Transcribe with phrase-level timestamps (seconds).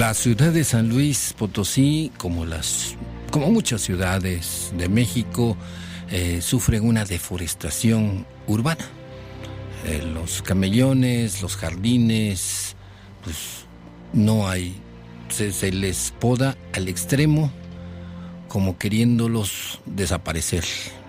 [0.00, 2.96] La ciudad de San Luis Potosí, como las
[3.30, 5.58] como muchas ciudades de México,
[6.10, 8.86] eh, sufren una deforestación urbana.
[9.84, 12.76] Eh, los camellones, los jardines,
[13.22, 13.66] pues
[14.14, 14.74] no hay,
[15.28, 17.52] se, se les poda al extremo
[18.48, 20.64] como queriéndolos desaparecer.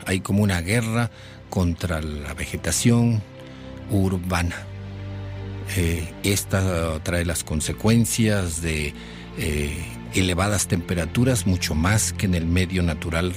[0.06, 1.12] Hay como una guerra
[1.50, 3.24] contra la vegetación
[3.90, 4.68] urbana.
[5.78, 8.94] Eh, esta trae las consecuencias de
[9.38, 13.32] eh, elevadas temperaturas, mucho más que en el medio natural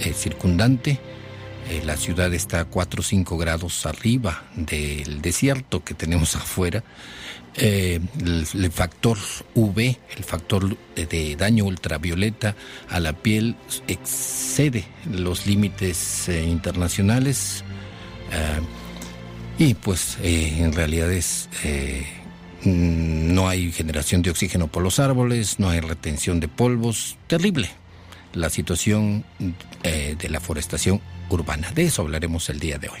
[0.00, 0.98] eh, circundante.
[1.84, 6.82] la ciudad está a 4 o 5 grados arriba del desierto que tenemos afuera.
[7.54, 9.16] El, factor
[9.54, 9.78] UV,
[10.16, 12.54] el factor de daño ultravioleta
[12.90, 13.56] a la piel
[13.88, 17.64] excede los límites internacionales.
[19.58, 22.06] Y pues eh, en realidad es, eh,
[22.64, 27.70] no hay generación de oxígeno por los árboles, no hay retención de polvos, terrible
[28.36, 29.24] la situación
[29.82, 31.70] eh, de la forestación urbana.
[31.72, 33.00] De eso hablaremos el día de hoy.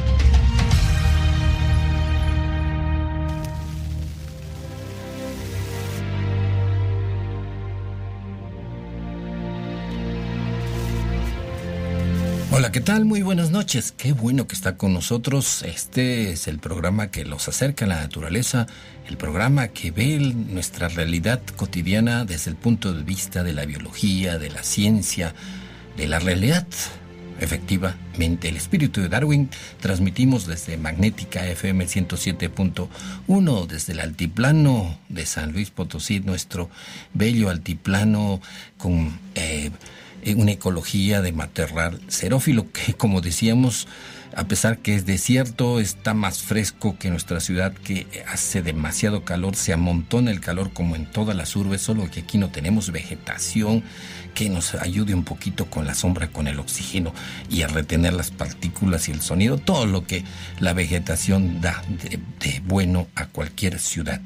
[12.61, 13.05] Hola, ¿qué tal?
[13.05, 13.91] Muy buenas noches.
[13.91, 15.63] Qué bueno que está con nosotros.
[15.63, 18.67] Este es el programa que los acerca a la naturaleza,
[19.07, 24.37] el programa que ve nuestra realidad cotidiana desde el punto de vista de la biología,
[24.37, 25.33] de la ciencia,
[25.97, 26.67] de la realidad.
[27.39, 29.49] Efectivamente, el espíritu de Darwin
[29.79, 36.69] transmitimos desde Magnética FM 107.1, desde el altiplano de San Luis Potosí, nuestro
[37.15, 38.39] bello altiplano
[38.77, 39.17] con...
[39.33, 39.71] Eh,
[40.35, 43.87] una ecología de materral xerófilo que, como decíamos,
[44.35, 49.55] a pesar que es desierto, está más fresco que nuestra ciudad, que hace demasiado calor,
[49.55, 53.83] se amontona el calor como en todas las urbes, solo que aquí no tenemos vegetación
[54.33, 57.13] que nos ayude un poquito con la sombra, con el oxígeno
[57.49, 60.23] y a retener las partículas y el sonido, todo lo que
[60.59, 61.83] la vegetación da
[62.39, 64.21] de bueno a cualquier ciudad.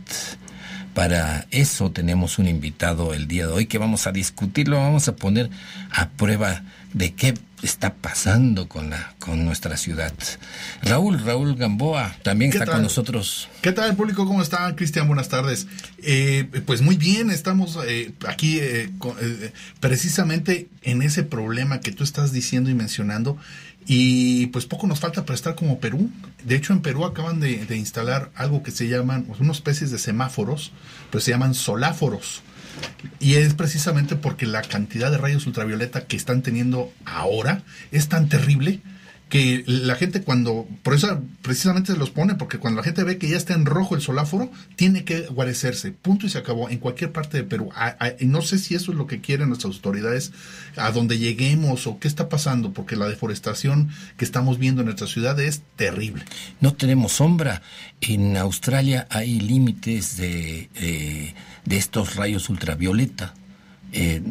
[0.95, 5.17] Para eso tenemos un invitado el día de hoy que vamos a discutirlo, vamos a
[5.17, 5.50] poner
[5.91, 6.63] a prueba
[6.94, 10.13] de qué está pasando con la con nuestra ciudad.
[10.81, 13.50] Raúl, Raúl Gamboa, también está con nosotros.
[13.61, 14.25] ¿Qué tal, público?
[14.25, 14.73] ¿Cómo está?
[14.78, 15.67] Cristian, buenas tardes.
[16.01, 18.89] Eh, pues muy bien, estamos eh, aquí eh,
[19.19, 19.51] eh,
[19.81, 23.38] precisamente en ese problema que tú estás diciendo y mencionando
[23.88, 26.09] y pues poco nos falta para estar como Perú.
[26.44, 30.00] De hecho, en Perú acaban de, instalar algo que se llaman, pues, unas especies de
[30.00, 30.72] semáforos,
[31.12, 32.41] pero se llaman soláforos.
[33.19, 38.28] Y es precisamente porque la cantidad de rayos ultravioleta que están teniendo ahora es tan
[38.28, 38.81] terrible
[39.30, 43.18] que la gente cuando, por eso precisamente se los pone, porque cuando la gente ve
[43.18, 46.78] que ya está en rojo el soláforo, tiene que guarecerse, punto y se acabó, en
[46.78, 47.70] cualquier parte de Perú.
[48.20, 50.32] y no sé si eso es lo que quieren nuestras autoridades,
[50.78, 55.08] a donde lleguemos o qué está pasando, porque la deforestación que estamos viendo en nuestra
[55.08, 56.23] ciudad es terrible.
[56.61, 57.64] No tenemos sombra.
[58.02, 61.34] En Australia hay límites de, eh,
[61.66, 63.34] de estos rayos ultravioleta.
[63.91, 64.22] Eh,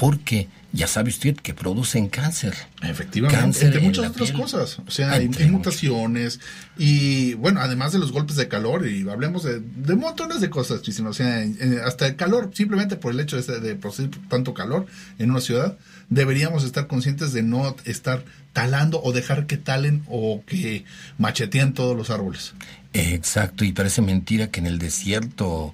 [0.00, 2.54] porque ya sabe usted que producen cáncer.
[2.82, 4.78] Efectivamente, entre muchas otras cosas.
[4.86, 6.40] O sea, hay, mutaciones
[6.78, 10.80] y, bueno, además de los golpes de calor, y hablemos de, de montones de cosas,
[10.86, 11.44] o sea,
[11.84, 14.86] hasta el calor, simplemente por el hecho de, de producir tanto calor
[15.18, 15.76] en una ciudad,
[16.08, 20.84] deberíamos estar conscientes de no estar talando o dejar que talen o que
[21.18, 22.54] macheteen todos los árboles.
[22.92, 25.72] Exacto, y parece mentira que en el desierto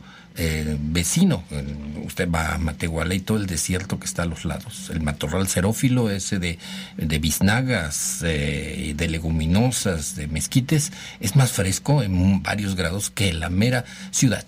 [0.79, 1.43] vecino,
[2.05, 5.49] usted va a Matehuala y todo el desierto que está a los lados, el matorral
[5.49, 6.59] xerófilo ese de,
[6.97, 13.50] de biznagas, eh, de leguminosas, de mezquites, es más fresco en varios grados que la
[13.50, 14.47] mera ciudad.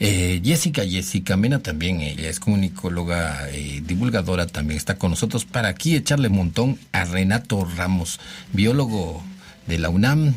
[0.00, 5.68] Eh, Jessica, Jessica Mena también, ella es comunicóloga y divulgadora, también está con nosotros para
[5.68, 8.20] aquí echarle un montón a Renato Ramos,
[8.52, 9.22] biólogo
[9.66, 10.34] de la UNAM,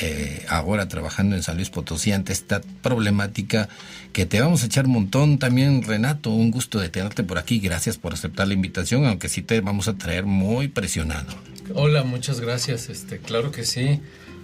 [0.00, 3.68] eh, ahora trabajando en San Luis Potosí ante esta problemática
[4.12, 5.38] que te vamos a echar un montón.
[5.38, 7.58] También Renato un gusto de tenerte por aquí.
[7.58, 11.34] Gracias por aceptar la invitación aunque sí te vamos a traer muy presionado.
[11.74, 12.88] Hola muchas gracias.
[12.88, 14.00] Este claro que sí.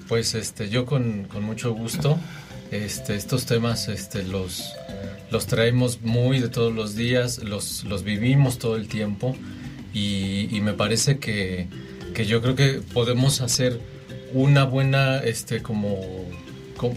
[0.08, 2.18] Pues este yo con, mucho gusto
[2.70, 4.72] este estos temas este los
[5.30, 9.36] los traemos muy de todos los días los los vivimos todo el tiempo
[9.92, 11.68] y, y me parece que
[12.14, 13.80] que yo creo que podemos hacer
[14.34, 16.00] una buena, este, como,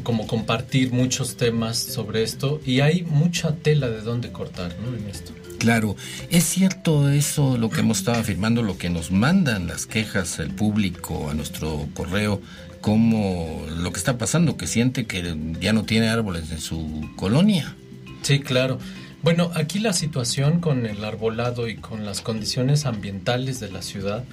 [0.03, 4.97] como, compartir muchos temas sobre esto y hay mucha tela de dónde cortar, ¿no?
[4.97, 5.31] En esto.
[5.59, 5.95] Claro,
[6.29, 10.51] es cierto eso, lo que hemos estado afirmando, lo que nos mandan las quejas el
[10.51, 12.41] público a nuestro correo,
[12.81, 17.75] como lo que está pasando, que siente que ya no tiene árboles en su colonia.
[18.21, 18.77] Sí, claro.
[19.23, 24.23] Bueno, aquí la situación con el arbolado y con las condiciones ambientales de la ciudad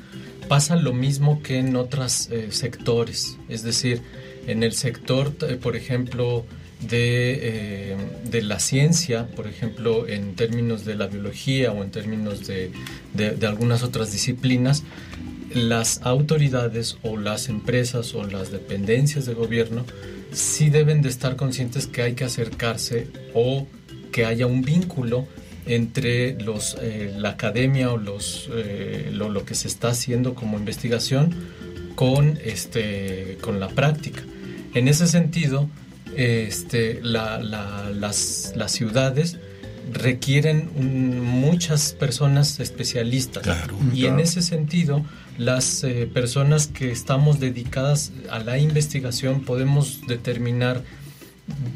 [0.48, 4.02] pasa lo mismo que en otros eh, sectores, es decir,
[4.46, 6.44] en el sector, eh, por ejemplo,
[6.80, 7.96] de, eh,
[8.30, 12.72] de, la ciencia, por ejemplo, en términos de la biología o en términos de,
[13.14, 14.82] de, algunas otras disciplinas,
[15.54, 19.84] las autoridades o las empresas o las dependencias de gobierno
[20.32, 23.66] sí deben de estar conscientes que hay que acercarse o
[24.12, 25.26] que haya un vínculo
[25.66, 31.34] entre los, eh, la academia o los, eh, lo, que se está haciendo como investigación
[31.94, 34.22] con, este, con la práctica.
[34.74, 35.68] En ese sentido,
[36.16, 39.38] este, la, las, las, ciudades
[39.92, 40.70] requieren
[41.22, 43.46] muchas personas especialistas
[43.92, 45.04] y en ese sentido
[45.36, 50.82] las eh, personas que estamos dedicadas a la investigación podemos determinar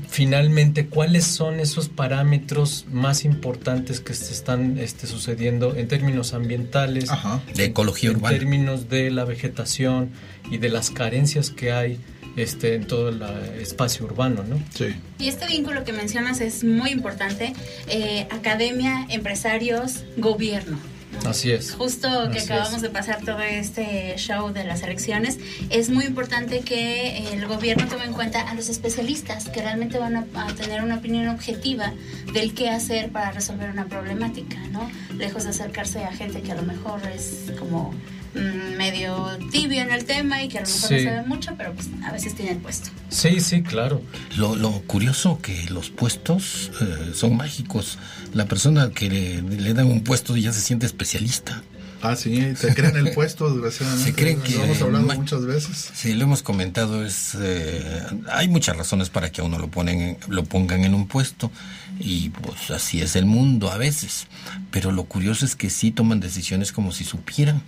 [0.09, 7.11] finalmente cuáles son esos parámetros más importantes que se están este, sucediendo en términos ambientales,
[7.55, 10.11] de ecología en términos de la vegetación
[10.51, 12.01] y de las carencias que hay
[12.37, 13.23] este, en todo el
[13.61, 14.63] espacio urbano, ¿no?
[14.75, 14.95] Sí.
[15.19, 17.53] Y este vínculo que mencionas es muy importante,
[17.89, 20.79] eh, academia, empresarios, gobierno.
[21.27, 21.73] Así es.
[21.73, 25.39] Justo que acabamos de pasar todo este show de las elecciones,
[25.71, 30.17] es muy importante que el gobierno tome en cuenta a los especialistas que realmente van
[30.17, 30.27] a,
[30.57, 31.93] tener una opinión objetiva
[32.33, 34.91] del qué hacer para resolver una problemática, ¿no?
[35.17, 37.95] Lejos de acercarse a gente que a lo mejor es como
[38.35, 41.89] medio tibio en el tema y que a lo mejor no sabe mucho, pero pues
[42.05, 42.91] a veces tiene el puesto.
[43.09, 44.03] Sí, sí, claro.
[44.37, 47.99] Lo, lo curioso que los puestos eh, son mágicos
[48.35, 51.63] la persona que le, dan un puesto ya se siente especialista.
[52.01, 54.11] Ah, sí, se creen el puesto, desgraciadamente.
[54.11, 54.55] Se creen que.
[54.55, 55.91] Lo hemos hablado muchas veces.
[55.95, 57.05] Sí, lo hemos comentado.
[57.05, 61.09] es eh, Hay muchas razones para que a uno lo, ponen, lo pongan en un
[61.09, 61.51] puesto.
[61.99, 64.29] Y pues así es el mundo a veces.
[64.71, 67.63] Pero lo curioso es que sí toman decisiones como si supieran.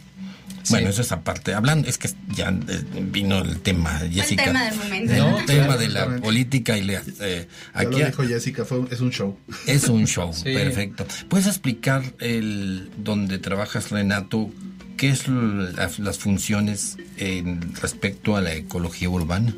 [0.69, 1.55] Bueno, eso es aparte.
[1.55, 4.45] Hablando, es que ya eh, vino el tema, Jessica.
[4.45, 5.13] El tema del momento.
[5.15, 5.39] ¿no?
[5.39, 9.11] El tema de la política y le, eh, aquí, lo dijo Jessica, fue, es un
[9.11, 9.39] show.
[9.67, 11.07] Es un show, perfecto.
[11.29, 14.51] ¿Puedes explicar el donde trabajas, Renato?
[14.97, 19.55] ¿Qué es las funciones en respecto a la ecología urbana?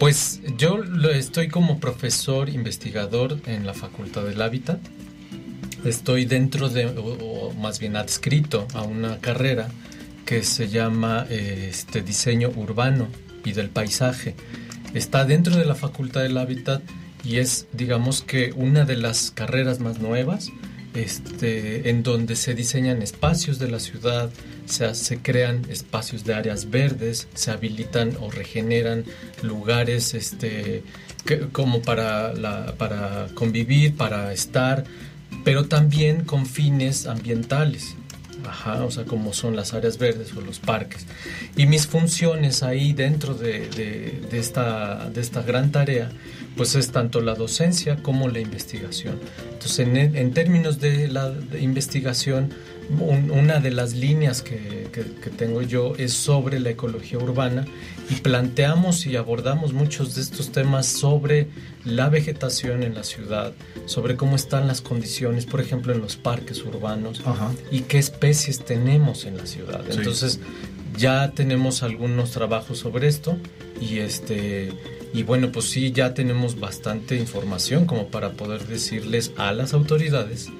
[0.00, 4.80] Pues yo estoy como profesor investigador en la Facultad del Hábitat.
[5.84, 9.68] Estoy dentro de, o más bien adscrito a una carrera
[10.28, 13.08] que se llama este diseño urbano
[13.46, 14.34] y del paisaje.
[14.92, 16.82] Está dentro de la Facultad del Hábitat
[17.24, 20.50] y es, digamos que, una de las carreras más nuevas,
[20.92, 24.28] este, en donde se diseñan espacios de la ciudad,
[24.66, 29.04] se, crean espacios de áreas verdes, se habilitan o regeneran
[29.42, 30.82] lugares este,
[31.52, 32.34] como para,
[32.76, 34.84] para convivir, para estar,
[35.42, 37.96] pero también con fines ambientales.
[38.48, 41.06] Ajá, o sea, como son las áreas verdes o los parques.
[41.56, 46.10] Y mis funciones ahí dentro de, esta, de esta gran tarea,
[46.56, 49.20] pues es tanto la docencia como la investigación.
[49.52, 52.54] Entonces, en, en términos de la investigación,
[52.90, 57.66] una de las líneas que, que, tengo yo es sobre la ecología urbana
[58.10, 61.48] y planteamos y abordamos muchos de estos temas sobre
[61.84, 63.52] la vegetación en la ciudad,
[63.86, 67.20] sobre cómo están las condiciones, por ejemplo, en los parques urbanos
[67.70, 69.84] y qué especies tenemos en la ciudad.
[69.90, 70.40] Entonces,
[70.96, 73.36] ya tenemos algunos trabajos sobre esto
[73.80, 74.72] y este
[75.14, 80.50] Y bueno, pues sí, ya tenemos bastante información como para poder decirles a las autoridades,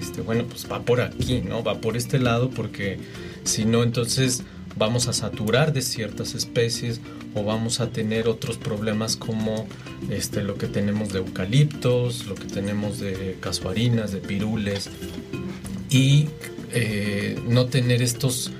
[0.00, 1.62] este, bueno, pues va por aquí, ¿no?
[1.62, 2.98] Va por este lado porque
[3.44, 4.42] si no, entonces
[4.76, 7.00] vamos a saturar de ciertas especies
[7.34, 9.66] o vamos a tener otros problemas como
[10.10, 14.90] este, lo que tenemos de eucaliptos, lo que tenemos de casuarinas, de pirules
[15.90, 16.28] y
[16.72, 18.50] eh, no tener estos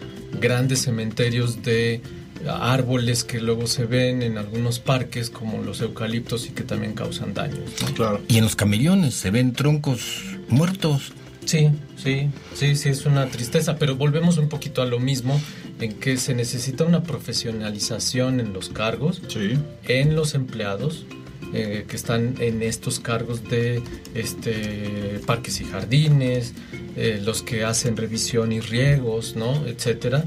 [0.41, 2.01] grandes cementerios de
[2.49, 7.33] árboles que luego se ven en algunos parques como los eucaliptos y que también causan
[7.35, 7.71] daños.
[7.95, 8.21] Claro.
[8.29, 11.13] Y en los camellones se ven troncos muertos.
[11.45, 15.39] Sí, sí, sí, sí, es una tristeza, pero volvemos un poquito a lo mismo,
[15.81, 19.59] en que se necesita una profesionalización en los cargos, Sí.
[19.87, 21.07] en los empleados
[21.53, 23.81] eh, que están en estos cargos de
[24.15, 26.53] este, parques y jardines,
[26.97, 29.65] eh, los que hacen revisión y riegos, ¿no?
[29.67, 30.25] etcétera.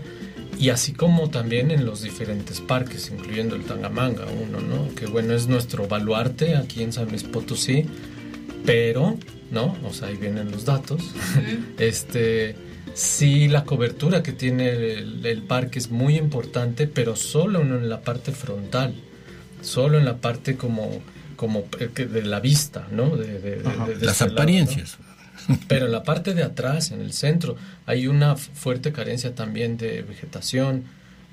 [0.58, 4.94] Y así como también en los diferentes parques, incluyendo el Tangamanga, uno, ¿no?
[4.96, 7.86] Que bueno, es nuestro baluarte aquí en San Luis Potosí,
[8.66, 9.18] pero,
[9.52, 9.78] ¿no?
[9.84, 11.02] O sea, ahí vienen los datos.
[11.80, 12.56] este,
[12.94, 18.02] sí, la cobertura que tiene el, el parque es muy importante, pero solo en la
[18.02, 18.94] parte frontal,
[19.62, 21.02] solo en la parte como,
[21.36, 23.16] como eh, de la vista, ¿no?
[23.16, 23.86] De, de- de- Ajá.
[23.88, 24.42] de- de Las este lado, ¿no?
[24.42, 24.98] apariencias.
[25.70, 30.02] Pero en la parte de atrás, en el centro, hay una fuerte carencia también de
[30.02, 30.84] vegetación.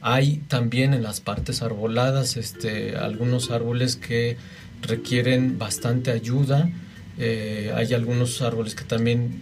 [0.02, 4.37] Hay también en las partes arboladas este, algunos árboles que
[4.83, 6.71] requieren bastante ayuda.
[7.18, 9.40] Eh, hay algunos árboles que también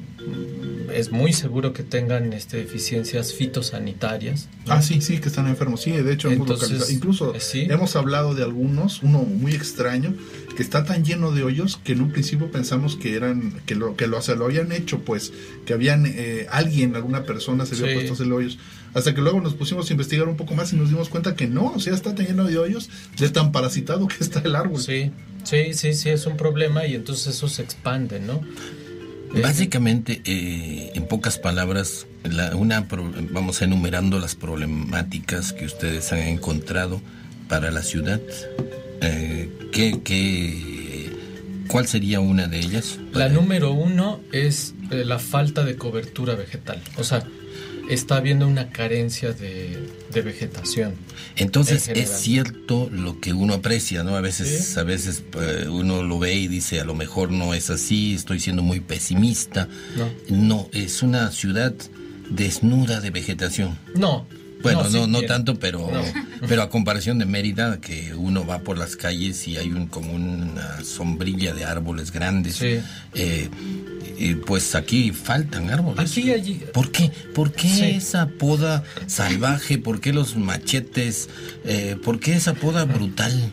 [0.94, 4.48] es muy seguro que tengan este, deficiencias fitosanitarias.
[4.66, 4.74] ¿no?
[4.74, 5.80] Ah, sí, sí, que están enfermos.
[5.80, 6.92] Sí, de hecho, hemos Entonces, localizado.
[6.92, 7.66] Incluso eh, sí.
[7.70, 10.14] hemos hablado de algunos, uno muy extraño,
[10.56, 13.96] que está tan lleno de hoyos que en un principio pensamos que eran, que lo,
[13.96, 15.32] que lo, se lo habían hecho, pues,
[15.64, 17.94] que habían, eh, alguien, alguna persona se había Sí.
[17.94, 18.58] puesto a hacer hoyos.
[18.94, 21.46] Hasta que luego nos pusimos a investigar un poco más y nos dimos cuenta que
[21.46, 24.80] no, o sea, está tan lleno de hoyos, de tan parasitado que está el árbol.
[24.80, 25.10] Sí,
[25.44, 28.40] sí, sí, sí, es un problema y entonces eso se expande, ¿no?
[29.34, 36.12] Eh, Básicamente, eh, en pocas palabras, la- una pro- vamos enumerando las problemáticas que ustedes
[36.12, 37.00] han encontrado
[37.48, 38.20] para la ciudad.
[39.00, 41.10] Eh, ¿qué, qué-
[41.68, 42.98] ¿Cuál sería una de ellas?
[43.14, 46.82] La número uno es eh, la falta de cobertura vegetal.
[46.98, 47.26] O sea,
[47.90, 49.78] está habiendo una carencia de,
[50.12, 50.94] de vegetación.
[51.36, 54.16] Entonces en es cierto lo que uno aprecia, ¿no?
[54.16, 54.78] A veces, Sí.
[54.80, 58.40] a veces eh, uno lo ve y dice a lo mejor no es así, estoy
[58.40, 59.68] siendo muy pesimista.
[59.96, 60.10] No.
[60.28, 61.74] No, es una ciudad
[62.30, 63.78] desnuda de vegetación.
[63.94, 64.26] No.
[64.62, 66.02] Bueno, no, sí no, tanto, pero, No.
[66.48, 70.12] pero a comparación de Mérida, que uno va por las calles y hay un como
[70.12, 72.78] una sombrilla de árboles grandes, Sí.
[73.14, 73.48] eh,
[74.30, 76.10] eh, pues aquí faltan árboles.
[76.10, 76.62] Aquí allí.
[76.72, 77.10] ¿Por qué?
[77.34, 77.84] ¿Por qué Sí.
[77.84, 79.78] esa poda salvaje?
[79.78, 81.28] ¿Por qué los machetes?
[81.64, 83.52] Eh, ¿Por qué esa poda brutal?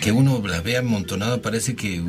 [0.00, 2.02] Que uno la ve amontonada, parece que,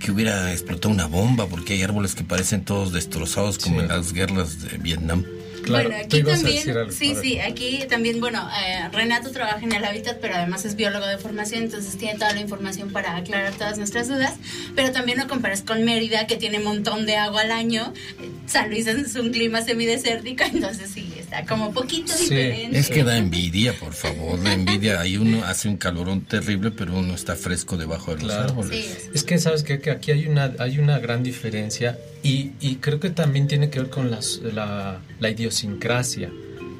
[0.00, 3.82] que hubiera explotado una bomba, porque hay árboles que parecen todos destrozados como Sí.
[3.82, 5.24] en las guerras de Vietnam.
[5.66, 9.84] Claro, bueno, aquí también, algo, sí, sí, aquí también, bueno, eh, Renato trabaja en el
[9.84, 13.76] hábitat, pero además es biólogo de formación, entonces tiene toda la información para aclarar todas
[13.76, 14.34] nuestras dudas,
[14.74, 17.92] pero también lo comparas con Mérida, que tiene un montón de agua al año,
[18.22, 22.78] Eh, San Luis es un clima semidesértico, entonces sí, está como poquito Sí, diferente.
[22.78, 25.00] Es que da envidia, por favor, da envidia.
[25.00, 28.48] Ahí uno hace un calorón terrible, pero uno está fresco debajo de los Claro.
[28.50, 28.84] árboles.
[29.02, 29.80] Sí, Es que sabes qué?
[29.80, 33.80] que aquí hay una hay una gran diferencia y, y creo que también tiene que
[33.80, 36.30] ver con las, la, la idiosincrasia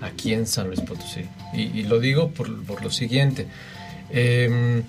[0.01, 1.23] aquí en San Luis Potosí.
[1.53, 3.47] Y, y lo digo por, por lo siguiente.
[4.11, 4.83] Eh,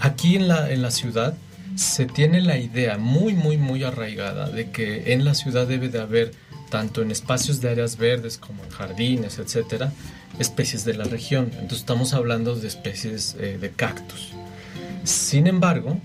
[0.00, 1.36] aquí en la, en la ciudad
[1.74, 6.00] se tiene la idea muy, muy, muy arraigada de que en la ciudad debe de
[6.00, 6.32] haber,
[6.70, 9.92] tanto en espacios de áreas verdes como en jardines, etcétera,
[10.38, 11.46] especies de la región.
[11.52, 14.32] Entonces estamos hablando de especies eh, de cactus.
[15.04, 15.98] Sin embargo,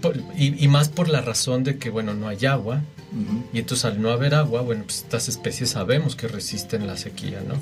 [0.00, 2.82] por- y, y más por la razón de que, bueno, no hay agua,
[3.12, 3.44] Ujú.
[3.52, 7.40] y entonces al no haber agua, bueno, pues estas especies sabemos que resisten la sequía,
[7.46, 7.54] ¿no?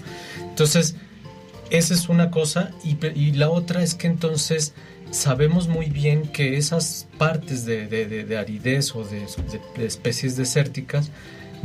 [0.49, 0.97] Entonces,
[1.71, 4.73] esa es una cosa, y, la otra es que entonces
[5.11, 9.27] sabemos muy bien que esas partes de, de- de- de aridez o de
[9.87, 11.11] especies desérticas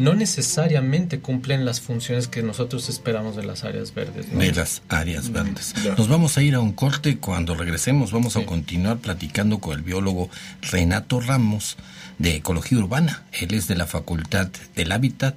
[0.01, 4.27] no necesariamente cumplen las funciones que nosotros esperamos de las áreas verdes.
[4.31, 4.39] ¿no?
[4.39, 5.73] de las áreas verdes.
[5.97, 7.17] Nos vamos a ir a un corte.
[7.17, 8.41] Cuando regresemos, vamos Sí.
[8.41, 10.29] a continuar platicando con el biólogo
[10.71, 11.77] Renato Ramos
[12.17, 13.23] de Ecología Urbana.
[13.31, 15.35] Él es de la Facultad del Hábitat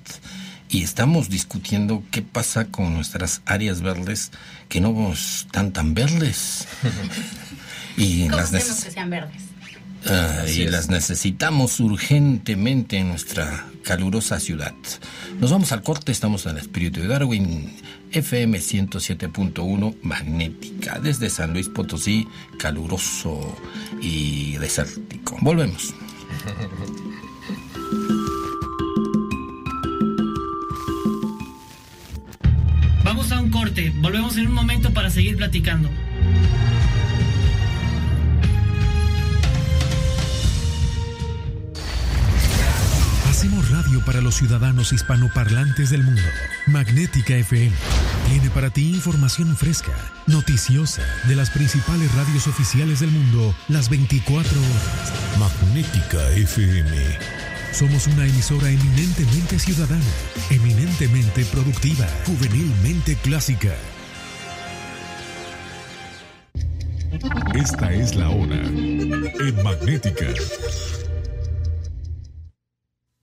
[0.71, 4.33] y estamos discutiendo qué pasa con nuestras áreas verdes
[4.69, 6.67] que no están tan verdes.
[7.97, 9.43] y ¿Cómo las que sean verdes?
[10.07, 14.75] Ah, y las necesitamos urgentemente en nuestra calurosa ciudad.
[15.41, 17.73] Nos vamos al corte, estamos en el Espíritu de Darwin,
[18.13, 23.57] FM 107.1 Magnética, desde San Luis Potosí, caluroso
[24.01, 25.39] y desértico.
[25.41, 25.95] Volvemos.
[33.05, 35.89] Vamos a un corte, volvemos en un momento para seguir platicando.
[44.05, 46.23] Para los ciudadanos hispanoparlantes del mundo.
[46.67, 47.75] Magnética FM
[48.29, 49.93] tiene para ti información fresca,
[50.27, 55.13] noticiosa, de las principales radios oficiales del mundo, las 24 horas.
[55.39, 56.97] Magnética FM.
[57.73, 60.05] Somos una emisora eminentemente ciudadana,
[60.51, 63.75] eminentemente productiva, juvenilmente clásica.
[67.55, 70.27] Esta es la hora en Magnética.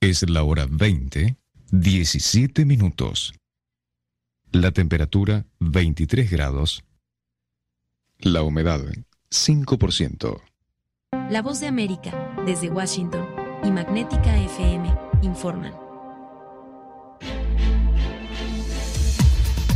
[0.03, 1.37] Es la hora 20,
[1.71, 3.35] 17 minutos.
[4.51, 6.83] La temperatura 23 grados.
[8.17, 8.81] La humedad
[9.29, 10.41] 5%.
[11.29, 13.27] La voz de América, desde Washington,
[13.63, 14.91] y Magnética FM
[15.21, 15.80] informan.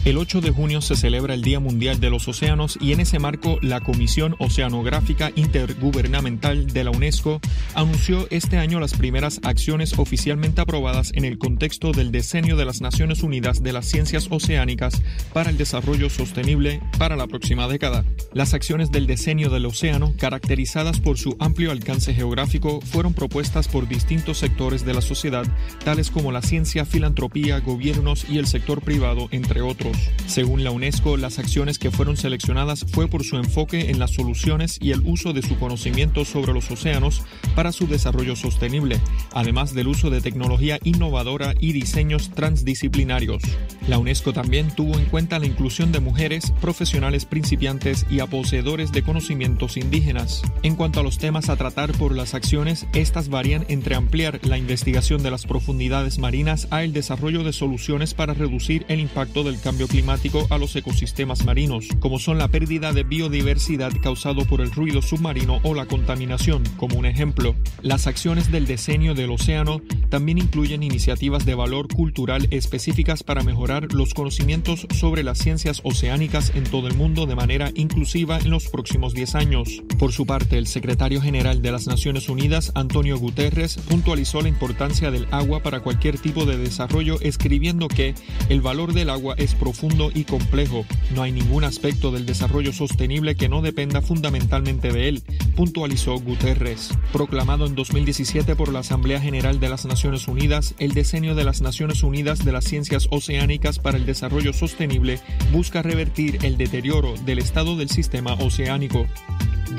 [0.06, 3.18] El 8 de junio se celebra el Día Mundial de los Océanos y en ese
[3.18, 7.42] marco la Comisión Oceanográfica Intergubernamental de la UNESCO
[7.74, 12.82] anunció este año las primeras acciones oficialmente aprobadas en el contexto del diseño de las
[12.82, 15.02] Naciones Unidas de las Ciencias Oceánicas
[15.34, 18.06] para el Desarrollo Sostenible para la próxima década.
[18.32, 23.88] Las acciones del diseño del océano, caracterizadas por su amplio alcance geográfico, fueron propuestas por
[23.88, 25.48] distintos sectores de la sociedad,
[25.84, 29.95] tales como la ciencia, filantropía, gobiernos y el sector privado, entre otros.
[30.28, 34.78] Según la UNESCO, las acciones que fueron seleccionadas fue por su enfoque en las soluciones
[34.82, 37.24] y el uso de su conocimiento sobre los océanos
[37.56, 39.00] para su desarrollo sostenible,
[39.34, 43.44] además del uso de tecnología innovadora y diseños transdisciplinarios.
[43.88, 48.92] La UNESCO también tuvo en cuenta la inclusión de mujeres, profesionales principiantes y a poseedores
[48.92, 50.42] de conocimientos indígenas.
[50.64, 54.58] En cuanto a los temas a tratar por las acciones, estas varían entre ampliar la
[54.58, 59.60] investigación de las profundidades marinas a el desarrollo de soluciones para reducir el impacto del
[59.60, 64.72] cambio climático a los ecosistemas marinos, como son la pérdida de biodiversidad causado por el
[64.72, 67.56] ruido submarino o la contaminación, como un ejemplo.
[67.82, 73.94] Las acciones del diseño del océano también incluyen iniciativas de valor cultural específicas para mejorar
[73.94, 78.68] los conocimientos sobre las ciencias oceánicas en todo el mundo de manera inclusiva en los
[78.68, 79.84] próximos 10 años.
[80.00, 85.12] Por su parte, el secretario general de las Naciones Unidas, Antonio Guterres, puntualizó la importancia
[85.12, 88.16] del agua para cualquier tipo de desarrollo, escribiendo que
[88.50, 90.86] el valor del agua es profundo y complejo.
[91.16, 95.24] No hay ningún aspecto del desarrollo sostenible que no dependa fundamentalmente de él,
[95.56, 96.92] puntualizó Guterres.
[97.12, 101.64] Proclamado en 2017 por la Asamblea General de las Naciones Unidas, el diseño de las
[101.64, 105.20] Naciones Unidas de las Ciencias Oceánicas para el Desarrollo Sostenible
[105.52, 109.08] busca revertir el deterioro del estado del sistema oceánico.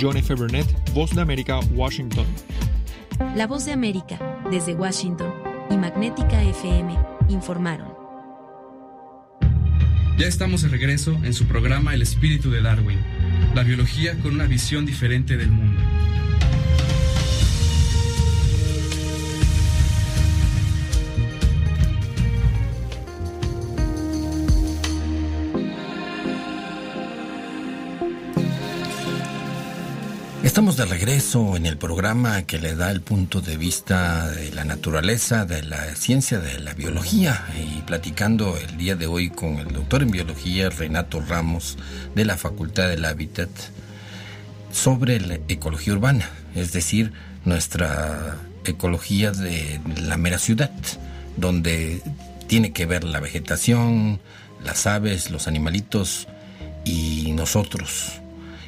[0.00, 0.34] John F.
[0.34, 2.26] Burnett, Voz de América, Washington.
[3.36, 4.18] La Voz de América,
[4.50, 5.32] desde Washington,
[5.70, 6.92] y Magnética FM,
[7.28, 7.95] informaron.
[10.16, 12.98] Ya estamos de regreso en su programa El espíritu de Darwin,
[13.54, 15.78] la biología con una visión diferente del mundo.
[30.56, 34.64] Estamos de regreso en el programa que le da el punto de vista de la
[34.64, 39.68] naturaleza, de la ciencia, de la biología y platicando el día de hoy con el
[39.74, 41.76] doctor en biología Renato Ramos
[42.14, 43.50] de la Facultad del Hábitat
[44.72, 47.12] sobre la ecología urbana, es decir,
[47.44, 50.72] nuestra ecología de la mera ciudad,
[51.36, 52.00] donde
[52.46, 54.20] tiene que ver la vegetación,
[54.64, 56.28] las aves, los animalitos
[56.86, 58.22] y nosotros.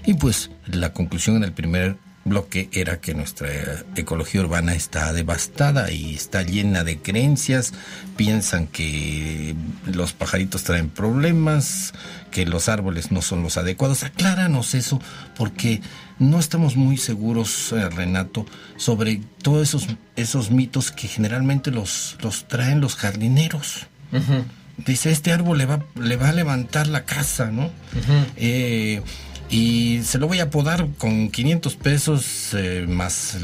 [0.04, 1.96] Y pues la conclusión en el primer
[2.28, 3.48] bloque era que nuestra
[3.96, 7.72] ecología urbana está devastada y está llena de creencias,
[8.16, 9.54] piensan que
[9.86, 11.94] los pajaritos traen problemas,
[12.30, 14.04] que los árboles no son los adecuados.
[14.04, 15.00] Acláranos eso
[15.36, 15.80] porque
[16.18, 22.46] no estamos muy seguros, eh, Renato, sobre todos esos, esos mitos que generalmente los, los
[22.46, 23.86] traen los jardineros.
[24.86, 27.70] Dice, este árbol le va, le va a levantar la casa, ¿no?
[29.50, 33.38] Y se lo voy a podar con 500 pesos eh, más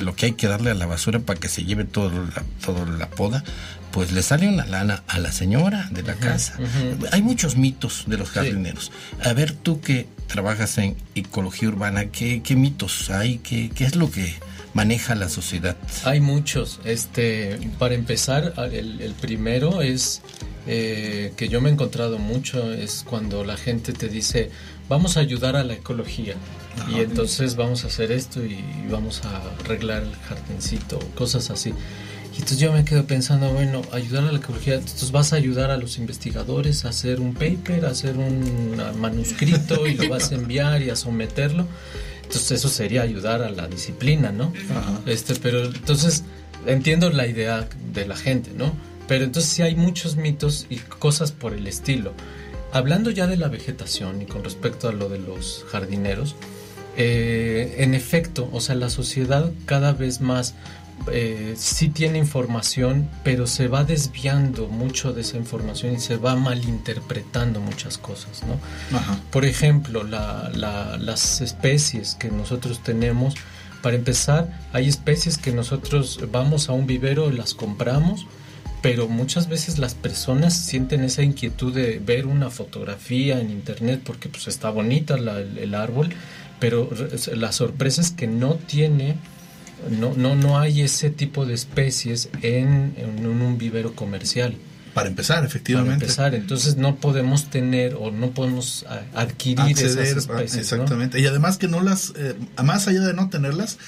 [0.00, 2.86] lo que hay que darle a la basura para que se lleve todo la, toda
[2.86, 3.42] la poda,
[3.90, 6.56] pues le sale una lana a la señora de la casa.
[7.10, 8.92] Hay muchos mitos de los jardineros.
[9.24, 13.38] A ver, tú que trabajas en ecología urbana, ¿qué, qué mitos hay?
[13.38, 14.34] ¿Qué, ¿Qué es lo que
[14.74, 15.76] maneja la sociedad?
[16.04, 16.80] Hay muchos.
[16.84, 20.22] Este, para empezar, el, el primero es
[20.66, 24.50] eh, que yo me he encontrado mucho es cuando la gente te dice
[24.90, 26.34] vamos a ayudar a la ecología
[26.92, 28.58] y entonces vamos a hacer esto y
[28.90, 31.70] vamos a arreglar el jardincito, cosas así.
[32.32, 35.70] Y entonces yo me quedo pensando, bueno, ayudar a la ecología, entonces vas a ayudar
[35.70, 40.34] a los investigadores a hacer un paper, a hacer un manuscrito y lo vas a
[40.34, 41.68] enviar y a someterlo.
[42.22, 44.52] Entonces eso sería ayudar a la disciplina, ¿no?
[45.06, 46.24] Este, pero entonces
[46.66, 48.74] entiendo la idea de la gente, ¿no?
[49.06, 52.12] Pero entonces sí hay muchos mitos y cosas por el estilo.
[52.72, 56.36] Hablando ya de la vegetación y con respecto a lo de los jardineros,
[56.96, 60.54] eh, en efecto, o sea, la sociedad cada vez más
[61.10, 66.36] eh, sí tiene información, pero se va desviando mucho de esa información y se va
[66.36, 68.58] malinterpretando muchas cosas, ¿no?
[69.30, 73.34] Por ejemplo, las especies que nosotros tenemos,
[73.82, 78.26] para empezar, hay especies que nosotros vamos a un vivero, las compramos,
[78.82, 84.28] pero muchas veces las personas sienten esa inquietud de ver una fotografía en internet porque
[84.28, 86.10] pues está bonita el, árbol,
[86.58, 86.88] pero
[87.34, 89.16] la sorpresa es que no tiene,
[89.90, 94.54] no, no, no hay ese tipo de especies en, un vivero comercial.
[94.94, 95.94] Para empezar, efectivamente.
[95.94, 100.56] Para empezar, entonces no podemos tener o no podemos adquirir esas especies.
[100.56, 101.20] Exactamente.
[101.20, 103.78] Y además que no las, eh, más allá de no tenerlas,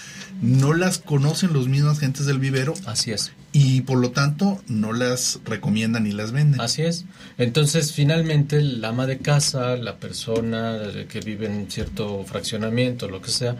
[0.40, 2.74] no las conocen los mismos gentes del vivero.
[2.86, 3.32] Así es.
[3.52, 6.60] Y por lo tanto no las recomiendan ni las venden.
[6.60, 7.04] Así es.
[7.36, 13.30] Entonces finalmente el ama de casa, la persona que vive en cierto fraccionamiento, lo que
[13.30, 13.56] sea,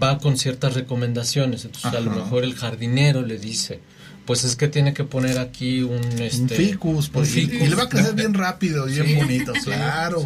[0.00, 1.64] va con ciertas recomendaciones.
[1.64, 3.80] Entonces a lo mejor el jardinero le dice,
[4.26, 7.88] pues es que tiene que poner aquí un, este, ficus, pues, Y, le va a
[7.88, 10.22] crecer bien rápido, bien bonito, claro.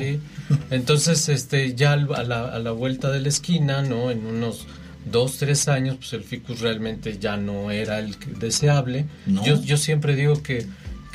[0.71, 4.11] Entonces, este, ya a la, a la vuelta de la esquina, ¿no?
[4.11, 4.67] En unos
[5.11, 9.07] dos, tres años, pues el ficus realmente ya no era el deseable.
[9.27, 10.67] Yo, yo siempre digo que,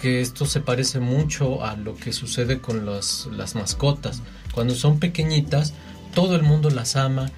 [0.01, 4.21] que esto se parece mucho a lo que sucede con las, las mascotas.
[4.53, 5.73] Cuando son pequeñitas,
[6.13, 7.31] todo el mundo las ama,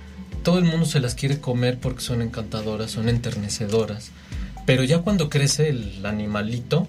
[0.43, 4.11] todo el mundo se las quiere comer porque son encantadoras, son enternecedoras.
[4.71, 6.87] Pero ya cuando crece el animalito,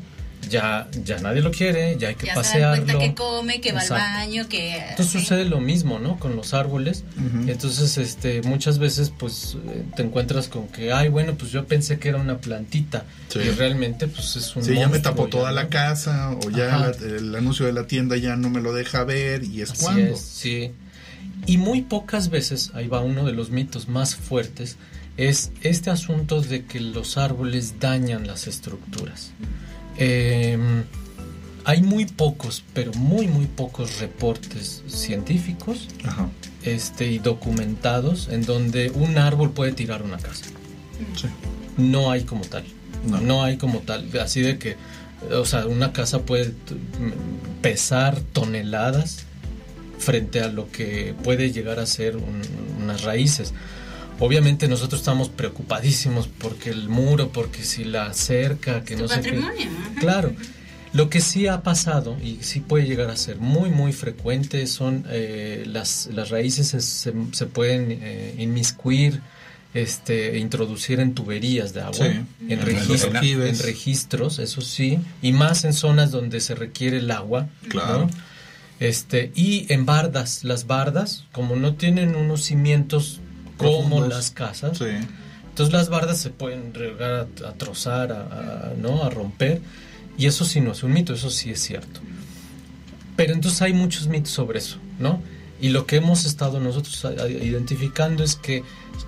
[0.49, 2.87] ya, ya nadie lo quiere, ya hay que pasearlo.
[2.87, 4.77] Se que come, que va al baño, que...
[4.77, 6.19] Entonces sucede lo mismo, ¿no?
[6.19, 7.05] Con los árboles.
[7.47, 11.99] Entonces, este, muchas veces, pues, eh, te encuentras con que, ay, bueno, pues yo pensé
[11.99, 13.05] que era una plantita.
[13.35, 17.35] Y realmente, pues, es un Sí, ya me tapó toda la casa, o ya el
[17.35, 20.17] anuncio de la tienda ya no me lo deja ver, y es cuando.
[20.17, 20.73] sí.
[21.47, 24.77] Y muy pocas veces, ahí va uno de los mitos más fuertes,
[25.17, 29.33] es este asunto de que los árboles dañan las estructuras.
[29.99, 30.59] Eh,
[31.65, 35.89] hay muy pocos, pero muy, muy pocos reportes científicos
[36.65, 40.47] Este, y documentados en donde un árbol puede tirar una casa.
[41.77, 42.65] No hay como tal.
[43.05, 43.43] No.
[43.43, 44.09] hay como tal.
[44.21, 44.77] Así de que,
[45.33, 46.55] o sea, una casa puede
[47.61, 49.25] pesar toneladas
[49.99, 53.53] frente a lo que puede llegar a ser unas raíces.
[54.19, 59.41] Obviamente nosotros estamos preocupadísimos porque el muro, porque si la cerca, que no sé qué.
[59.99, 60.33] Claro.
[60.93, 65.07] Lo que sí ha pasado y sí puede llegar a ser muy muy frecuente son
[65.09, 69.23] eh, las, las raíces se, se, pueden eh, inmiscuir,
[69.73, 76.11] este, introducir en tuberías de agua, en, en registros, eso sí, y más en zonas
[76.11, 77.49] donde se requiere el agua.
[77.69, 78.11] Claro.
[78.79, 83.22] Este, y en bardas, las bardas, como no tienen unos cimientos
[83.63, 84.81] como las casas.
[84.81, 89.05] Entonces las bardas se pueden llegar a, trozar, a, ¿no?
[89.05, 89.61] a romper.
[90.17, 92.01] Y eso sí no es un mito, eso sí es cierto.
[93.17, 95.21] Pero entonces hay muchos mitos sobre eso, ¿no?
[95.61, 98.65] Y lo que hemos estado nosotros identificando es que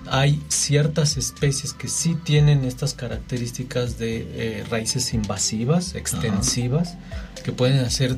[0.07, 6.95] hay ciertas especies que sí tienen estas características de eh, raíces invasivas, extensivas,
[7.43, 8.17] que pueden hacer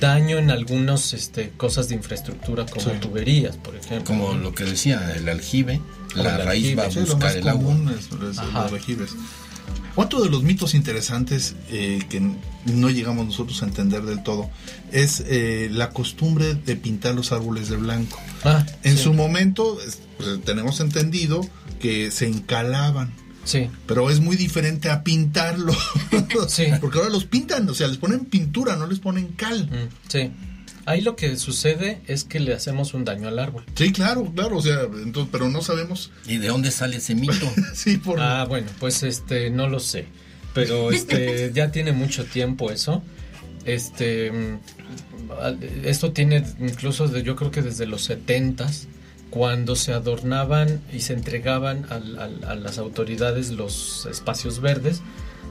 [0.00, 4.04] daño en algunas este, cosas de infraestructura como tuberías, por ejemplo.
[4.04, 5.80] Como lo que decía, el aljibe,
[6.14, 7.76] la raíz va a buscar el agua.
[9.96, 12.20] Otro de los mitos interesantes eh, que
[12.66, 14.50] no llegamos nosotros a entender del todo
[14.92, 18.18] es eh, la costumbre de pintar los árboles de blanco.
[18.44, 19.78] Ah, en su momento
[20.18, 21.40] pues, tenemos entendido
[21.80, 23.10] que se encalaban
[23.46, 23.70] Sí.
[23.86, 25.72] Pero es muy diferente a pintarlo.
[26.48, 26.66] sí.
[26.80, 29.66] Porque ahora los pintan, o sea, les ponen pintura, no les ponen cal.
[29.66, 30.30] Mm, sí.
[30.84, 33.64] Ahí lo que sucede es que le hacemos un daño al árbol.
[33.74, 36.12] Sí, claro, claro, o sea, entonces, pero no sabemos.
[36.26, 37.52] ¿Y de dónde sale ese mito?
[37.74, 38.20] sí, por.
[38.20, 40.06] Ah, bueno, pues este, no lo sé.
[40.54, 43.02] Pero este, ya tiene mucho tiempo eso.
[43.64, 44.58] Este, mm,
[45.84, 48.88] esto tiene incluso, de, yo creo que desde los setentas
[49.36, 55.02] cuando se adornaban y se entregaban al- al- a las autoridades los espacios verdes,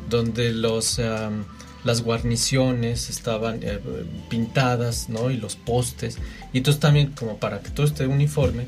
[0.10, 1.46] donde los, am,
[1.84, 3.80] las guarniciones estaban eh,
[4.28, 5.30] pintadas, ¿no?
[5.30, 6.18] Y los postes.
[6.52, 8.66] Y entonces también, como para que todo esté uniforme,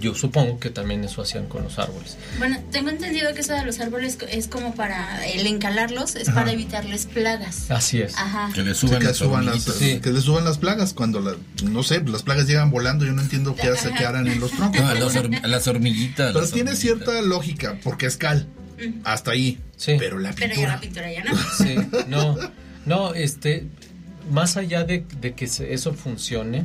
[0.00, 2.16] yo supongo que también eso hacían con los árboles.
[2.38, 6.40] Bueno, tengo entendido que eso de los árboles es como para el encalarlos, es Ajá.
[6.40, 7.70] para evitarles plagas.
[7.70, 8.16] Así es.
[8.16, 8.50] Ajá.
[8.54, 12.46] que le suban, las, que le suban las plagas cuando la- no sé las plagas
[12.46, 15.40] llegan volando yo no entiendo qué hace que harán en los troncos No, los horm-
[15.42, 16.28] las hormiguitas.
[16.32, 18.46] pero las tiene cierta lógica porque es cal
[19.04, 19.58] hasta ahí
[19.98, 21.36] pero la Pero ya pintura la pintura ya no.
[21.58, 21.74] Sí,
[22.08, 22.36] no,
[22.86, 23.66] no, este,
[24.30, 26.64] más allá de, de que eso funcione,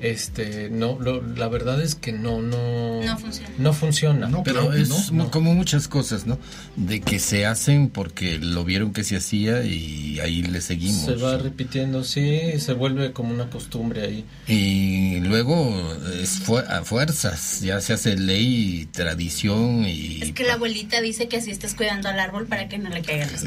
[0.00, 3.50] este, no, lo- la verdad es que no, no, No funciona.
[3.58, 4.28] no funciona.
[4.44, 4.90] pero es
[5.30, 6.38] como muchas cosas, ¿no?
[6.76, 11.04] De que se hacen porque lo vieron que se hacía y ahí le seguimos.
[11.04, 14.24] Se va repitiendo, sí, se vuelve como una costumbre ahí.
[14.48, 15.76] Y luego
[16.20, 20.20] es fu- a fuerzas, ya se hace ley, tradición y...
[20.22, 23.02] Es que la abuelita dice que así estás cuidando al árbol para que no le
[23.02, 23.44] caigan las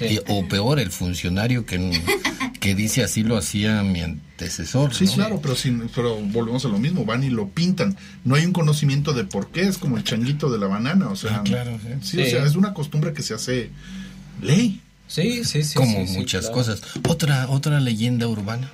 [0.00, 1.78] y- o peor, el funcionario que,
[2.60, 4.94] que dice así lo hacía mi antecesor.
[4.94, 5.12] Sí, ¿no?
[5.14, 7.96] claro, pero, sin, pero volvemos a lo mismo, van y lo pintan.
[8.24, 11.16] No hay un conocimiento de por qué, es como el changuito de la banana, o
[11.16, 12.16] sea, Ah, claro, sí.
[12.16, 13.70] sí, o sea, es una costumbre que se hace
[14.42, 14.80] ley.
[15.06, 15.74] Sí, sí, sí.
[15.74, 16.54] Como sí, sí, muchas claro.
[16.54, 16.82] cosas.
[17.08, 18.70] Otra, otra leyenda urbana.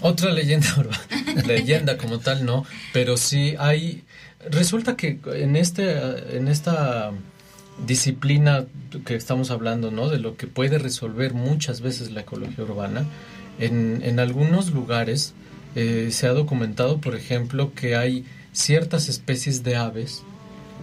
[0.00, 4.02] Otra leyenda urbana, leyenda como tal no, pero sí hay,
[4.50, 7.12] resulta que en este, en esta
[7.86, 8.64] disciplina
[9.04, 10.08] que estamos hablando, ¿no?
[10.08, 13.04] De lo que puede resolver muchas veces la ecología urbana,
[13.58, 15.34] en, en algunos lugares
[15.74, 20.22] eh, se ha documentado, por ejemplo, que hay ciertas especies de aves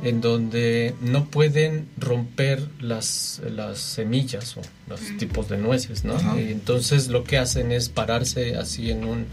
[0.04, 6.16] en donde no pueden romper las, las semillas o los tipos de nueces, ¿no?
[6.16, 6.40] Ajá.
[6.40, 9.26] Y entonces lo que hacen es pararse así en un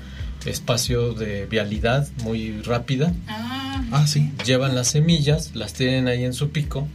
[0.47, 3.13] espacio de vialidad muy rápida.
[3.29, 4.33] Ah, sí.
[4.45, 6.89] Llevan las semillas, las tienen ahí en su pico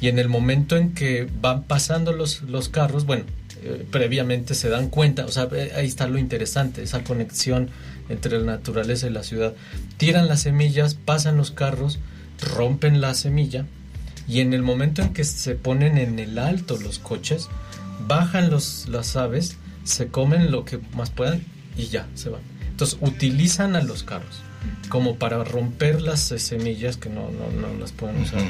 [0.00, 3.24] y en el momento en que van pasando los, los carros, bueno,
[3.66, 7.68] eh, previamente se dan cuenta, o sea, eh, ahí está lo interesante, esa conexión
[8.08, 9.54] entre la naturaleza y la ciudad.
[9.96, 11.98] Tiran las semillas, pasan los carros,
[12.54, 13.66] rompen la semilla
[14.28, 17.48] y en el momento en que se ponen en el alto los coches,
[18.06, 21.44] bajan los, las aves, se comen lo que más puedan
[21.76, 22.42] y ya, se van.
[22.70, 24.45] Entonces utilizan a los carros
[24.88, 28.42] como para romper las semillas que no, no, no las pueden usar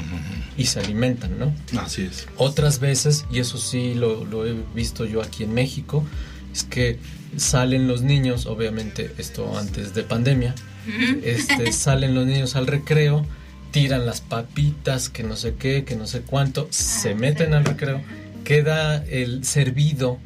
[0.57, 1.53] y se alimentan, ¿no?
[1.79, 2.27] Así es.
[2.37, 6.05] Otras veces, y eso sí lo, lo he visto yo aquí en México,
[6.53, 6.99] es que
[7.35, 10.55] salen los niños, obviamente esto antes de pandemia,
[11.23, 13.25] este, salen los niños al recreo,
[13.71, 18.01] tiran las papitas, que no sé qué, que no sé cuánto, se meten al recreo,
[18.43, 20.19] queda el servido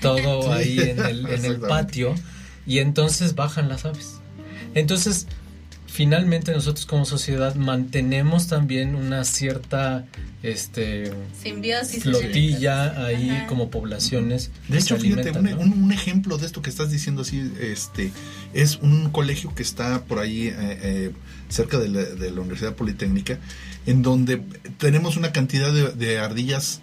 [0.00, 0.78] todo Sí.
[0.78, 2.14] ahí en el, en el patio
[2.66, 4.16] y entonces bajan las aves.
[4.74, 5.26] Entonces,
[5.92, 10.06] finalmente nosotros como sociedad mantenemos también una cierta
[10.42, 12.02] este Simbiosis.
[12.02, 14.50] flotilla ahí como poblaciones.
[14.68, 15.60] De hecho, fíjate, un, ¿no?
[15.60, 18.10] un- un ejemplo de esto que estás diciendo así, este,
[18.54, 21.10] es un colegio que está por ahí eh, eh,
[21.48, 23.38] cerca de la, de la Universidad Politécnica,
[23.86, 24.42] en donde
[24.78, 26.80] tenemos una cantidad de, de ardillas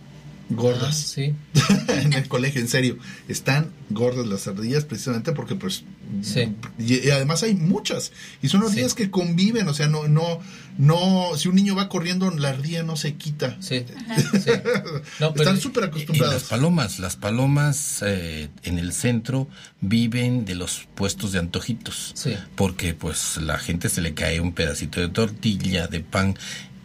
[0.50, 1.36] gordas sí.
[1.88, 5.84] en el colegio, en serio, están gordas las ardillas precisamente porque pues
[6.24, 6.56] Sí.
[6.80, 10.40] y, y además hay muchas y son ardillas que conviven, o sea, no no
[10.80, 13.58] no si un niño va corriendo la ardilla no se quita.
[13.62, 13.86] Sí.
[15.36, 16.34] Están súper Y acostumbradas.
[16.34, 19.48] las palomas, las palomas eh, en el centro
[19.82, 22.12] viven de los puestos de antojitos.
[22.16, 22.36] Sí.
[22.56, 26.36] Porque pues la gente se le cae un pedacito de tortilla, de pan,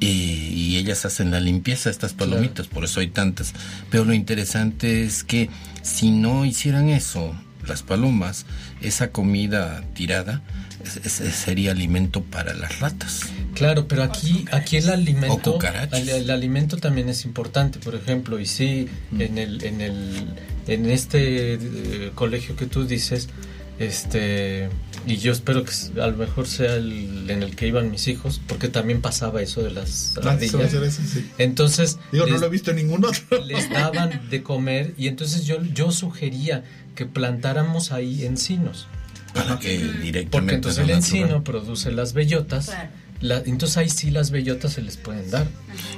[0.01, 3.53] eh, y ellas hacen la limpieza, estas palomitas, por eso hay tantas.
[3.91, 5.49] Pero lo interesante es que
[5.83, 7.35] si no hicieran eso,
[7.67, 8.45] las palomas,
[8.83, 10.43] esa comida tirada,
[10.85, 13.23] es- es- sería alimento para las ratas.
[13.55, 15.59] Claro, pero aquí, aquí el alimento,
[15.93, 20.27] el, el alimento también es importante, por ejemplo, y sí, en el, en el,
[20.67, 23.29] en este eh, colegio que tú dices,
[23.79, 24.69] este,
[25.07, 28.41] y yo espero que a lo mejor sea el en el que iban mis hijos,
[28.47, 30.73] porque también pasaba eso de las Ah, ardillas.
[30.75, 31.27] eso, sí.
[31.39, 33.23] Entonces, Digo, no les- lo he visto en ningún otro.
[33.47, 36.65] les daban de comer y entonces yo, yo sugería
[36.95, 38.87] que plantáramos ahí encinos.
[39.35, 42.71] Para que directamente Porque entonces el encino produce las bellotas.
[43.21, 45.47] Entonces ahí sí las bellotas se les pueden dar.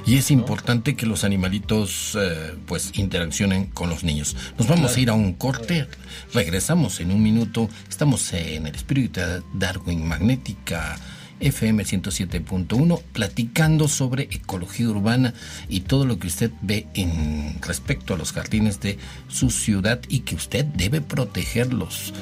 [0.05, 4.35] Y es importante que los animalitos eh, pues interaccionen con los niños.
[4.57, 5.87] Nos vamos a ir a un corte.
[6.33, 7.69] Regresamos en un minuto.
[7.89, 10.97] Estamos en el espíritu de Darwin Magnética
[11.39, 15.33] FM 107.1 platicando sobre ecología urbana
[15.69, 20.21] y todo lo que usted ve en respecto a los jardines de su ciudad y
[20.21, 22.13] que usted debe protegerlos.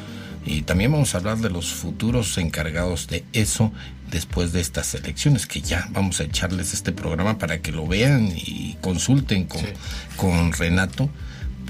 [0.45, 3.71] Y también vamos a hablar de los futuros encargados de eso
[4.11, 8.31] después de estas elecciones, que ya vamos a echarles este programa para que lo vean
[8.35, 9.63] y consulten con,
[10.15, 11.09] con Renato,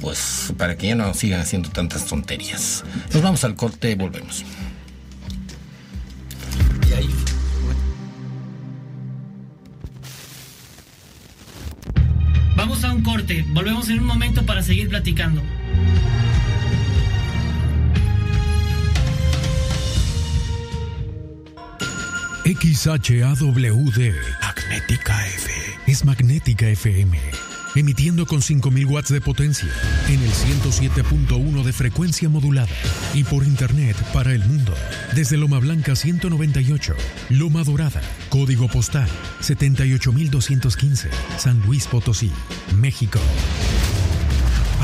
[0.02, 2.84] pues para que ya no sigan haciendo tantas tonterías.
[3.14, 4.44] Nos vamos al corte y volvemos.
[6.90, 7.10] Y ahí
[12.56, 15.42] Vamos a un corte, volvemos en un momento para seguir platicando.
[22.46, 25.52] XHAWD Magnética F
[25.88, 27.20] es Magnética FM
[27.76, 29.68] emitiendo con 5000 watts de potencia
[30.08, 32.72] en el 107.1 de frecuencia modulada
[33.16, 34.76] y por internet para el mundo.
[35.16, 36.96] Desde Loma Blanca 198,
[37.30, 39.10] Loma Dorada, código postal
[39.42, 42.32] 78215, San Luis Potosí,
[42.78, 43.20] México.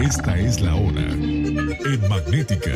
[0.00, 2.72] Esta es la hora en Magnética.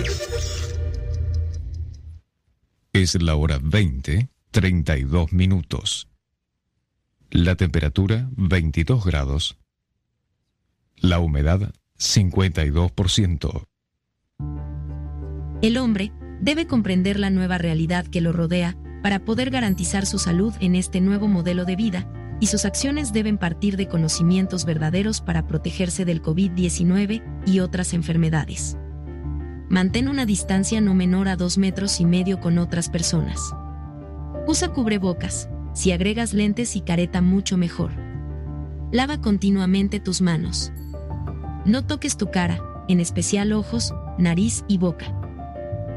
[2.93, 6.09] Es la hora 20, 32 minutos.
[7.31, 9.59] La temperatura 22 grados.
[10.97, 13.65] La humedad 52%.
[15.63, 20.55] El hombre debe comprender la nueva realidad que lo rodea para poder garantizar su salud
[20.61, 22.09] en este nuevo modelo de vida
[22.41, 28.77] y sus acciones deben partir de conocimientos verdaderos para protegerse del COVID-19 y otras enfermedades.
[29.69, 33.39] Mantén una distancia no menor a dos metros y medio con otras personas.
[34.47, 37.91] Usa cubrebocas, si agregas lentes y careta mucho mejor.
[38.93, 40.73] Lava continuamente tus manos.
[41.67, 45.15] No toques tu cara, en especial ojos, nariz y boca.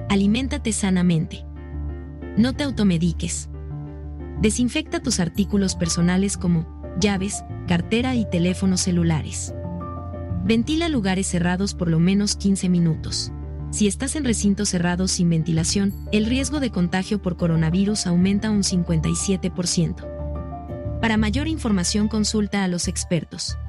[0.09, 1.45] Aliméntate sanamente.
[2.35, 3.50] No te automediques.
[4.41, 6.65] Desinfecta tus artículos personales como
[6.99, 9.53] llaves, cartera y teléfonos celulares.
[10.43, 13.31] Ventila lugares cerrados por lo menos 15 minutos.
[13.69, 18.63] Si estás en recintos cerrados sin ventilación, el riesgo de contagio por coronavirus aumenta un
[18.63, 20.99] 57%.
[20.99, 23.59] Para mayor información consulta a los expertos.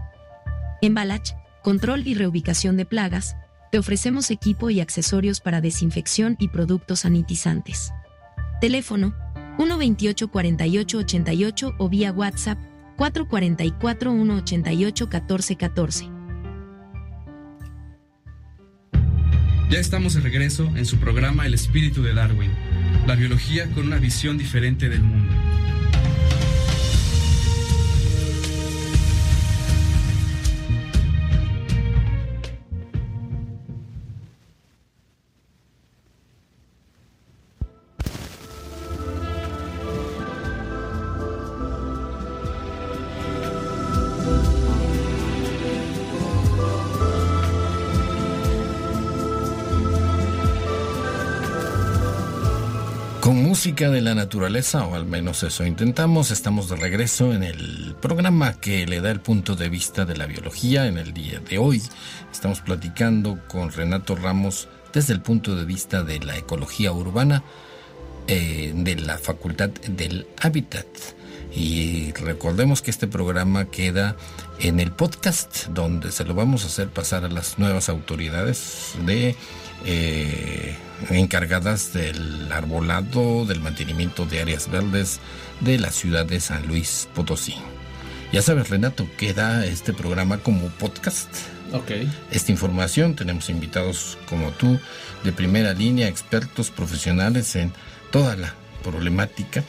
[0.80, 3.36] En Balach, Control y Reubicación de Plagas,
[3.70, 7.92] te ofrecemos equipo y accesorios para desinfección y productos sanitizantes.
[8.60, 9.14] Teléfono
[9.56, 12.58] 128 48 88 o vía WhatsApp
[12.96, 16.08] 444 188 14 14.
[19.70, 22.50] Ya estamos de regreso en su programa El espíritu de Darwin,
[23.06, 25.32] la biología con una visión diferente del mundo.
[53.62, 58.54] Música de la naturaleza, o al menos eso intentamos, estamos de regreso en el programa
[58.54, 61.80] que le da el punto de vista de la biología en el día de hoy.
[62.32, 67.44] Estamos platicando con Renato Ramos desde el punto de vista de la ecología urbana
[68.28, 70.86] eh, de la Facultad del Hábitat.
[71.54, 74.16] Y recordemos que este programa queda
[74.58, 79.36] en el podcast donde se lo vamos a hacer pasar a las nuevas autoridades de...
[79.84, 80.76] Eh,
[81.10, 85.20] encargadas del arbolado, del mantenimiento de áreas verdes
[85.60, 87.56] de la ciudad de San Luis Potosí.
[88.32, 91.28] Ya sabes, Renato, queda este programa como podcast.
[91.72, 91.90] Ok.
[92.30, 94.78] Esta información, tenemos invitados como tú,
[95.24, 97.72] de primera línea, expertos profesionales en
[98.12, 99.64] toda la problemática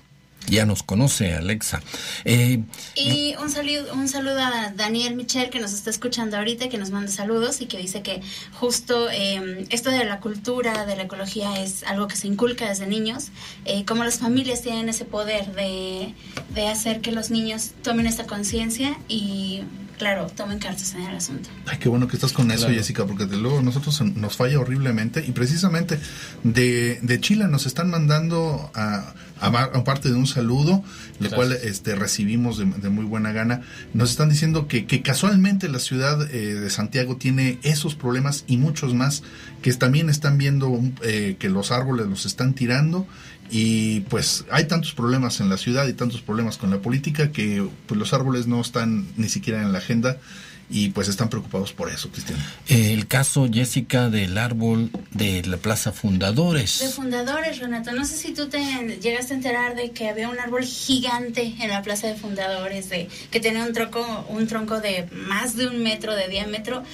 [0.49, 1.81] Ya nos conoce Alexa.
[2.25, 2.63] Eh,
[2.97, 6.91] y un saludo, un saludo a Daniel Michel que nos está escuchando ahorita, que nos
[6.91, 8.21] manda saludos y que dice que
[8.55, 12.87] justo eh, esto de la cultura, de la ecología es algo que se inculca desde
[12.87, 13.29] niños,
[13.65, 16.15] eh, como las familias tienen ese poder de,
[16.55, 19.63] de hacer que los niños tomen esta conciencia y
[20.01, 21.51] claro, tomen cartas en el asunto.
[21.67, 25.23] Ay, qué bueno que estás con eso, Jessica, porque de luego nosotros nos falla horriblemente
[25.27, 26.01] y precisamente
[26.43, 30.83] de, de Chile nos están mandando a, a, parte de un saludo,
[31.19, 33.61] lo cual este, recibimos de, muy buena gana.
[33.93, 38.57] Nos están diciendo que, que casualmente la ciudad eh, de Santiago tiene esos problemas y
[38.57, 39.23] muchos más,
[39.61, 43.07] que también están viendo eh, que los árboles los están tirando
[43.51, 47.67] y pues hay tantos problemas en la ciudad y tantos problemas con la política que
[47.87, 50.19] pues los árboles no están ni siquiera en la agenda
[50.73, 52.39] y pues están preocupados por eso, Cristian.
[52.69, 56.79] El caso, Jessica, del árbol de la Plaza Fundadores.
[56.79, 57.91] De Fundadores, Renato.
[57.91, 58.61] No sé si tú te
[59.01, 63.09] llegaste a enterar de que había un árbol gigante en la Plaza de Fundadores, de
[63.33, 66.85] que tenía un tronco, un tronco de más de un metro de diámetro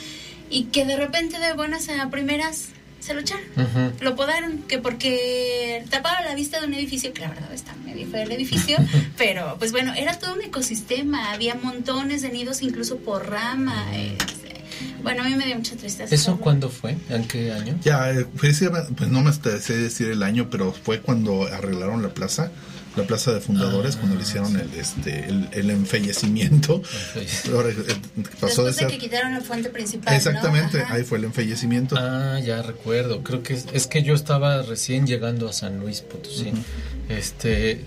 [0.49, 2.71] y que de repente de buenas a primeras
[3.07, 3.45] se lo echaron.
[4.01, 8.07] Lo podaron, que porque tapaba la vista de un edificio, que la verdad está medio
[8.09, 8.77] feo el edificio,
[9.17, 13.87] pero pues bueno, era todo un ecosistema, había montones de nidos incluso por rama.
[13.97, 14.65] Este,
[15.03, 16.13] bueno, a mí me dio mucha tristeza.
[16.13, 16.97] ¿Eso cuándo fue?
[17.09, 17.79] ¿En qué año?
[17.83, 18.61] Ya, eh, pues
[19.09, 22.51] no me sé decir el año, pero fue cuando arreglaron la plaza
[22.97, 26.83] la plaza de fundadores ah, cuando le hicieron el este el, enfallecimiento
[27.53, 27.75] Ahora, eh,
[28.41, 28.89] pasó de, ser...
[28.89, 33.23] que quitaron la fuente principal exactamente ahí fue el enfallecimiento ah ya recuerdo.
[33.23, 36.53] Creo que es, que yo estaba recién llegando a San Luis Potosí.
[37.09, 37.85] Este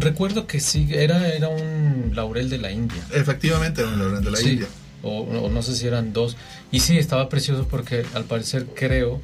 [0.00, 3.02] recuerdo que sí era era un laurel de la India.
[3.12, 4.66] Efectivamente era un laurel de la India.
[5.02, 6.36] o, o no sé si eran dos.
[6.70, 9.20] Y sí estaba precioso porque al parecer creo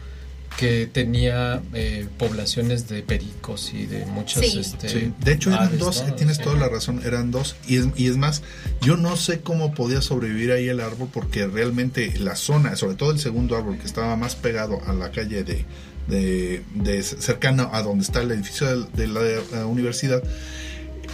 [0.56, 6.38] que tenía eh, poblaciones de pericos y de muchas este, de hecho eran dos tienes
[6.38, 7.56] toda la razón eran dos.
[7.66, 8.42] Y es, y es más
[8.80, 13.10] yo no sé cómo podía sobrevivir ahí el árbol porque realmente la zona sobre todo
[13.10, 15.64] el segundo árbol que estaba más pegado a la calle de,
[16.08, 20.22] de, cercano a donde está el edificio de, la, universidad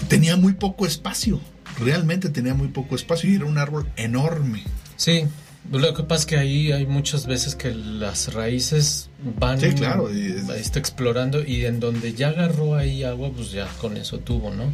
[0.09, 1.41] tenía muy poco espacio.
[1.79, 4.65] Realmente tenía muy poco espacio y era un árbol enorme.
[4.97, 5.25] Sí
[5.71, 10.79] lo que pasa es que ahí hay muchas veces que las raíces van claro, está
[10.79, 14.73] explorando y en donde ya agarró ahí agua, pues ya con eso tuvo, ¿no?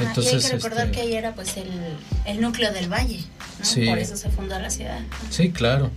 [0.00, 1.54] Entonces, y hay que recordar este que ahí era pues
[2.26, 3.20] el, núcleo del valle,
[3.86, 5.00] por eso se fundó la ciudad.
[5.30, 5.90] Sí, claro.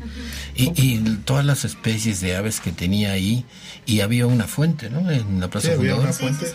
[0.55, 3.45] y, todas las especies de aves que tenía ahí,
[3.85, 5.11] y había una fuente, ¿no?
[5.11, 6.45] En la plaza había una fuente.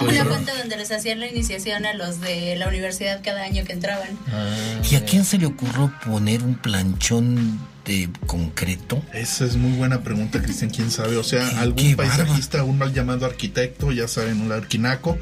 [0.00, 3.72] Una fuente donde les hacían la iniciación a los de la universidad cada año que
[3.72, 4.08] entraban.
[4.32, 9.02] Ah, ¿Y a quién se le ocurrió poner un planchón de concreto?
[9.12, 10.70] Esa es muy buena pregunta, Cristian.
[10.70, 11.16] ¿Quién sabe?
[11.16, 15.18] O sea, algún paisajista, un mal llamado arquitecto, ya saben, un arquinaco.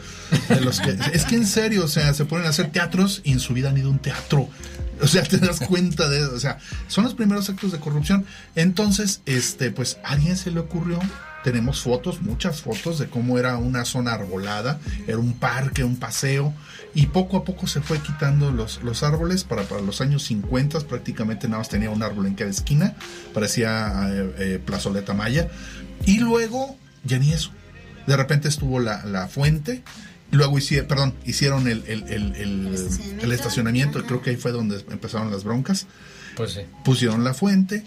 [0.49, 3.33] De los que, es que en serio, o sea, se ponen a hacer teatros y
[3.33, 4.49] en su vida han ido a un teatro.
[5.01, 6.35] O sea, te das cuenta de eso.
[6.35, 6.59] O sea,
[6.89, 8.27] son los primeros actos de corrupción.
[8.55, 11.01] Entonces, este, pues, ¿a alguien se le ocurrió
[11.51, 16.53] tenemos fotos, muchas fotos de cómo era una zona arbolada, era un parque, un paseo,
[16.95, 20.81] y poco a poco se fue quitando los, los árboles, para, para los años 50
[20.81, 22.97] prácticamente nada más tenía un árbol en cada esquina,
[23.33, 25.49] parecía eh, eh, plazoleta maya,
[26.05, 27.51] y luego ya ni eso,
[28.07, 29.83] de repente estuvo la, la fuente,
[30.31, 35.31] Luego hicieron, perdón, hicieron el, el, el, el estacionamiento, creo que ahí fue donde empezaron
[35.31, 35.87] las broncas.
[36.37, 36.61] Pues sí.
[36.85, 37.83] Pusieron la fuente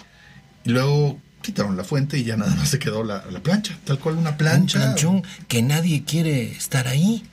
[0.64, 4.16] y luego quitaron la fuente y ya nada más se quedó la, plancha, tal cual
[4.16, 4.78] una plancha.
[4.78, 7.24] Un planchón que nadie quiere estar ahí.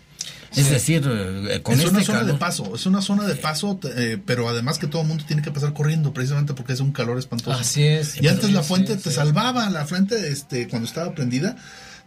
[0.57, 3.79] Es decir, eh, con es una este zona de paso, es una zona de paso,
[3.85, 6.93] eh, pero además que todo el mundo tiene que pasar corriendo, precisamente porque es un
[6.93, 7.59] calor espantoso.
[7.59, 8.21] Así es.
[8.21, 11.57] Y antes la fuente te salvaba, la fuente, este, cuando estaba prendida,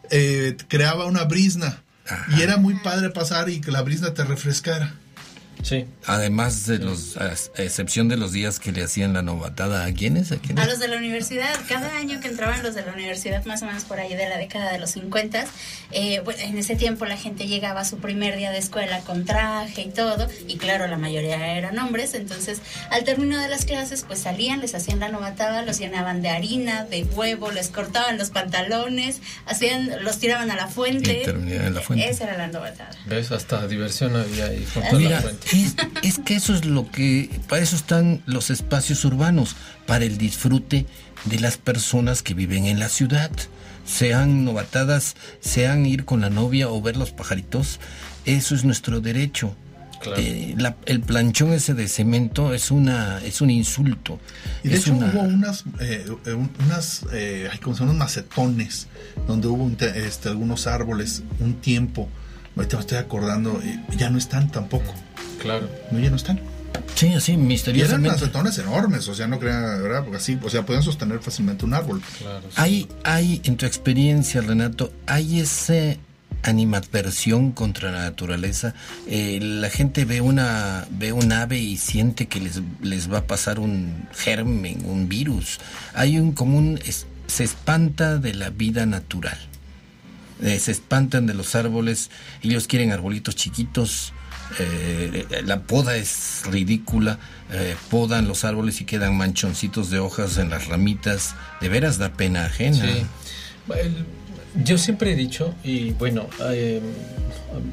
[0.09, 1.83] eh, creaba una brisna.
[2.35, 4.95] Y era muy padre pasar y que la brisna te refrescara.
[5.63, 5.85] Sí.
[6.05, 10.31] Además de los, a excepción de los días que le hacían la novatada, ¿a quiénes?
[10.31, 11.53] ¿A A los de la universidad.
[11.67, 14.37] Cada año que entraban los de la universidad, más o menos por ahí de la
[14.37, 15.45] década de los 50,
[15.91, 19.81] eh, en ese tiempo la gente llegaba a su primer día de escuela con traje
[19.83, 24.19] y todo, y claro, la mayoría eran hombres, entonces al término de las clases, pues
[24.19, 29.21] salían, les hacían la novatada, los llenaban de harina, de huevo, les cortaban los pantalones,
[29.45, 31.23] hacían, los tiraban a la fuente.
[31.23, 32.09] en la fuente.
[32.09, 32.91] Esa era la novatada.
[33.05, 33.31] ¿Ves?
[33.31, 35.40] Hasta diversión había ahí junto la fuente.
[36.03, 40.85] Es, que eso es lo que, para eso están los espacios urbanos, para el disfrute
[41.25, 43.31] de las personas que viven en la ciudad.
[43.85, 47.79] Sean novatadas, sean ir con la novia o ver los pajaritos,
[48.25, 49.55] eso es nuestro derecho.
[50.17, 50.55] eh,
[50.87, 54.19] el planchón ese de cemento es una es un insulto.
[54.63, 57.95] Y de Es hecho una- hubo unas, eh, un- unas eh, ¿cómo se llaman?
[57.97, 58.87] unos macetones
[59.27, 62.09] donde hubo un este, algunos árboles un tiempo.
[62.55, 63.61] Ahorita me estoy acordando,
[63.97, 64.93] ya no están tampoco.
[65.41, 65.69] Claro.
[65.91, 66.39] No, ya no están.
[66.95, 68.09] Sí, así, Y eran misteriosamente.
[68.09, 70.03] macetones enormes, o sea, no crean, ¿verdad?
[70.03, 72.01] Porque así, o sea, pueden sostener fácilmente un árbol.
[72.55, 75.73] Hay, hay, en tu experiencia, Renato, hay esa
[76.43, 78.73] animadversión contra la naturaleza.
[79.07, 83.27] Eh, la gente ve una, ve un ave y siente que les, les va a
[83.27, 85.59] pasar un germen, un virus.
[85.93, 89.37] Hay un común, es- se espanta de la vida natural.
[90.41, 92.09] Eh, se espantan de los árboles,
[92.41, 94.11] ellos quieren arbolitos chiquitos,
[94.59, 97.19] eh, la poda es ridícula,
[97.51, 102.13] eh, podan los árboles y quedan manchoncitos de hojas en las ramitas, de veras da
[102.13, 102.85] pena ajena.
[102.85, 103.03] Sí.
[103.79, 104.05] El-
[104.63, 106.81] yo siempre he dicho, y bueno, eh,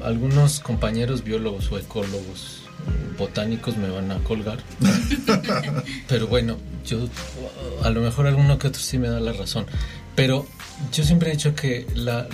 [0.05, 4.59] algunos compañeros biólogos o ecólogos mm, botánicos me van a colgar,
[6.07, 7.09] pero bueno, yo
[7.83, 9.65] a lo mejor alguno que otro sí me da la razón,
[10.15, 10.47] pero
[10.91, 12.27] yo siempre he dicho que la,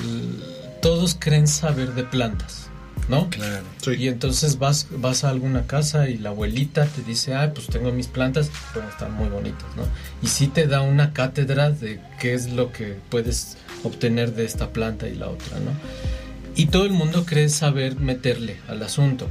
[0.82, 2.70] todos creen saber de plantas.
[3.08, 3.30] ¿No?
[3.30, 3.64] Claro.
[3.96, 7.92] Y entonces vas, vas a alguna casa y la abuelita te dice, ah, pues tengo
[7.92, 9.84] mis plantas, bueno, están muy bonitas, ¿no?
[10.24, 14.70] Y sí te da una cátedra de qué es lo que puedes obtener de esta
[14.70, 15.72] planta y la otra, ¿no?
[16.56, 19.30] Y todo el mundo cree saber meterle al asunto.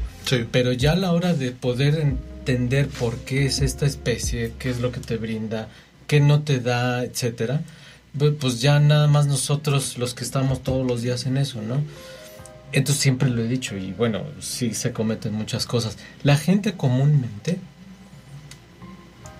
[0.52, 4.78] Pero ya a la hora de poder entender por qué es esta especie, qué es
[4.78, 5.68] lo que te brinda,
[6.06, 7.62] qué no te da, etcétera,
[8.40, 11.82] pues ya nada más nosotros los que estamos todos los días en eso, ¿no?
[12.72, 15.96] Entonces siempre lo he dicho y bueno, sí se cometen muchas cosas.
[16.22, 17.58] La gente comúnmente,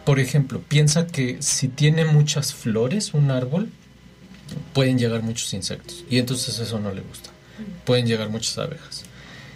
[0.05, 3.71] por ejemplo, piensa que si tiene muchas flores un árbol,
[4.73, 7.31] pueden llegar muchos insectos y entonces eso no le gusta.
[7.85, 9.05] Pueden llegar muchas abejas.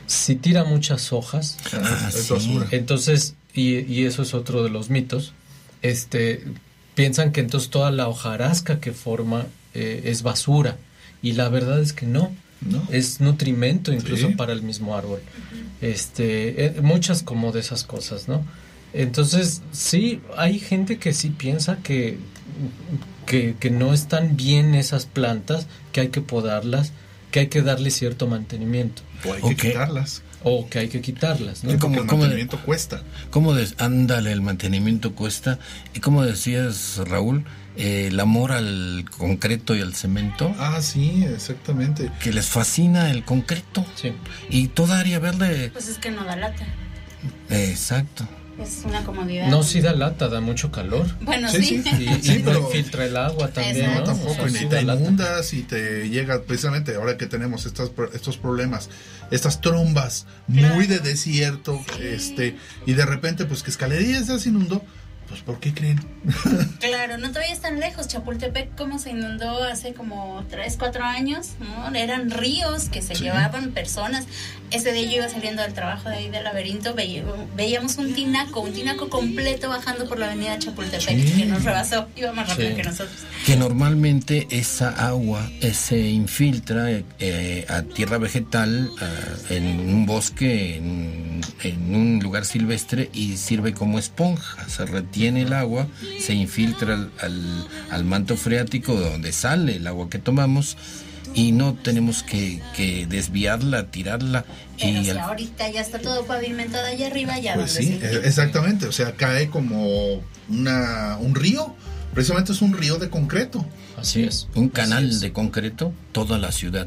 [0.06, 2.32] Si tira muchas hojas, Ah, es sí.
[2.32, 2.66] basura.
[2.70, 5.34] entonces, y, y eso es otro de los mitos,
[5.82, 6.44] este,
[6.98, 10.76] piensan que entonces toda la hojarasca que forma eh, es basura
[11.22, 12.32] y la verdad es que no.
[12.90, 14.34] Es nutrimento incluso Sí.
[14.34, 15.20] para el mismo árbol.
[15.80, 18.44] Este, eh, muchas como de esas cosas, ¿no?
[18.92, 22.18] Entonces, sí, hay gente que sí piensa que,
[23.26, 26.90] que, que no están bien esas plantas, que hay que podarlas,
[27.30, 29.02] que hay que darle cierto mantenimiento.
[29.24, 30.22] O hay que quitarlas.
[30.44, 31.76] O que hay que quitarlas, ¿no?
[31.78, 33.02] ¿Cómo- el cómo- mantenimiento cuesta.
[33.30, 35.58] ¿Cómo des- ándale, el mantenimiento cuesta?
[35.94, 37.44] Y como decías, Raúl,
[37.76, 40.54] eh, el amor al concreto y al cemento.
[40.58, 42.10] Ah, sí, exactamente.
[42.22, 43.84] Que les fascina el concreto.
[43.96, 44.12] Sí.
[44.48, 45.70] Y toda área verde.
[45.72, 46.64] Pues es que no da lata.
[47.50, 48.28] exacto.
[48.60, 49.48] Es una comodidad.
[49.48, 51.06] No, sí da lata, da mucho calor.
[51.20, 51.82] Bueno, Sí, sí.
[51.82, 51.90] sí.
[52.00, 54.04] Y, y Sí, pero- filtra el agua también, No, ¿no?
[54.04, 57.90] tampoco, O sea, y sí te inundas y te llega precisamente ahora que tenemos estas,
[57.90, 58.90] pro- estos problemas,
[59.30, 64.82] estas trombas muy de desierto, este, y de repente, pues que escalerías ya se inundó,
[65.28, 66.00] pues ¿por qué creen?
[66.80, 68.08] Claro, no vayas tan lejos.
[68.08, 71.94] Chapultepec, como se inundó hace como 3, 4 años, ¿no?
[71.94, 73.24] Eran ríos que se Sí.
[73.24, 74.26] llevaban personas.
[74.70, 77.24] Ese día yo iba saliendo del trabajo de ahí del laberinto, veía-
[77.56, 81.32] veíamos un tinaco, un tinaco completo bajando por la avenida Chapultepec, Sí.
[81.38, 82.76] que nos rebasó, iba más rápido Sí.
[82.76, 83.16] que nosotros.
[83.46, 86.86] Que normalmente esa agua eh, se infiltra
[87.18, 88.90] eh, a tierra vegetal
[89.50, 94.68] en un bosque, en, en un lugar silvestre y sirve como esponja.
[94.68, 94.84] Se
[95.18, 95.88] retiene el agua,
[96.20, 100.76] se infiltra al, al- al manto freático de donde sale el agua que tomamos
[101.34, 104.44] y no tenemos que, que desviarla, tirarla.
[104.78, 108.06] Pero y si al- ahorita ya está todo pavimentado allá arriba, ya Pues sí, se-
[108.16, 111.74] eh, exactamente, o sea, cae como una, un río,
[112.14, 113.66] precisamente es un río de concreto.
[113.96, 114.46] Así es.
[114.54, 116.86] un canal de concreto, toda la ciudad.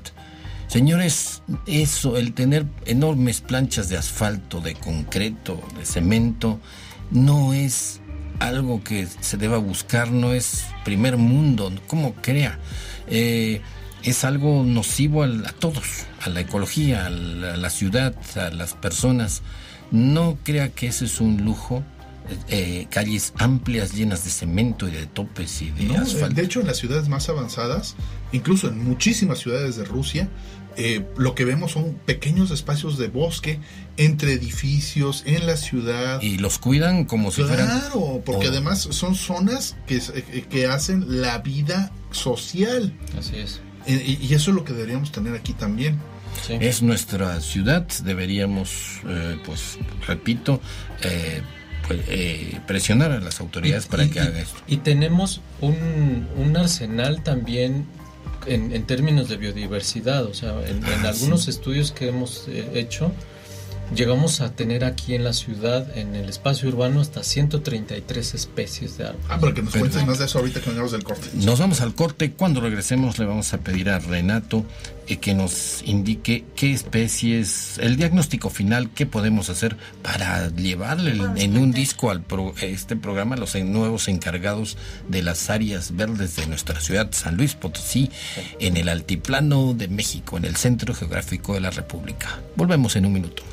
[0.70, 6.62] Señores, eso, el tener enormes planchas de asfalto, de concreto, de cemento,
[7.12, 8.00] no es
[8.48, 12.60] algo que se deba buscar, no es primer mundo, como crea.
[13.08, 13.62] Eh,
[14.04, 15.86] es algo nocivo al- a todos,
[16.22, 19.42] a la ecología, a la, a la ciudad, a las personas.
[19.92, 21.84] No crea que ese es un lujo.
[22.50, 26.36] eh, calles amplias llenas de cemento y de topes y de No, asfalto.
[26.36, 27.96] de hecho, en las ciudades más avanzadas,
[28.32, 30.30] incluso en muchísimas ciudades de Rusia,
[30.78, 33.60] eh, lo que vemos son pequeños espacios de bosque
[33.98, 36.22] entre edificios en la ciudad.
[36.22, 37.68] Y los cuidan como si fueran...
[37.68, 38.52] Claro, porque Oh.
[38.52, 42.94] además son zonas que, eh, que hacen la vida social.
[43.18, 43.62] Así es.
[43.88, 46.00] Eh, Y, y eso es lo que deberíamos tener aquí también.
[46.50, 48.70] Es nuestra ciudad, deberíamos,
[49.06, 49.78] eh, pues,
[50.08, 50.62] repito,
[51.04, 51.42] eh,
[51.88, 54.58] pues, eh, presionar a las autoridades para que hagan esto.
[54.68, 57.86] Y tenemos un, un arsenal también
[58.48, 61.50] en, en términos de biodiversidad, o sea, en, en Ah, algunos sí.
[61.52, 63.12] estudios que hemos eh, hecho,
[63.96, 69.06] llegamos a tener aquí en la ciudad, en el espacio urbano, hasta 133 especies de
[69.08, 69.26] árboles.
[69.30, 71.28] Ah, pero que nos cuentes más de eso ahorita que vengamos del corte.
[71.34, 72.32] Nos vamos al corte.
[72.32, 74.66] Cuando regresemos le vamos a pedir a Renato
[75.08, 81.38] eh, que nos indique qué especies, el diagnóstico final, qué podemos hacer para llevarle el-
[81.38, 84.78] en un disco al pro- este programa los nuevos encargados
[85.10, 88.10] de las áreas verdes de nuestra ciudad, San Luis Potosí,
[88.60, 92.40] en el altiplano de México, en el centro geográfico de la República.
[92.56, 93.44] Volvemos en un minuto.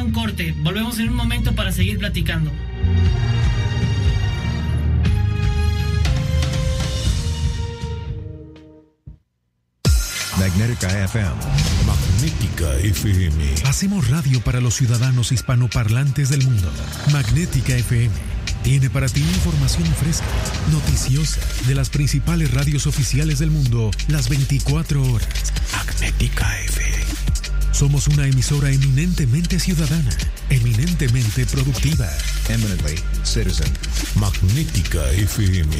[0.00, 2.50] A un corte, volvemos en un momento para seguir platicando.
[10.38, 11.30] Magnética FM.
[11.86, 13.54] Magnética FM.
[13.66, 16.72] Hacemos radio para los ciudadanos hispanoparlantes del mundo.
[17.12, 18.10] Magnética FM.
[18.62, 20.26] Tiene para ti información fresca,
[20.72, 25.52] noticiosa, de las principales radios oficiales del mundo, las 24 horas.
[25.72, 27.09] Magnética FM.
[27.72, 30.10] Somos una emisora eminentemente ciudadana,
[30.50, 32.08] eminentemente productiva.
[32.48, 33.72] Eminently citizen.
[34.16, 35.76] Magnética FM.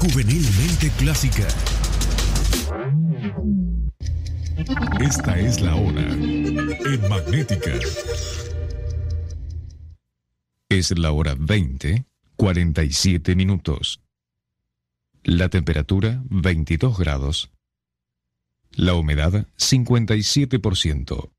[0.00, 1.46] Juvenilmente clásica.
[5.00, 7.72] Esta es la hora en Magnética.
[10.68, 12.04] Es la hora 20,
[12.36, 14.02] 47 minutos.
[15.22, 17.50] La temperatura 22 grados.
[18.80, 21.30] La humedad 57%.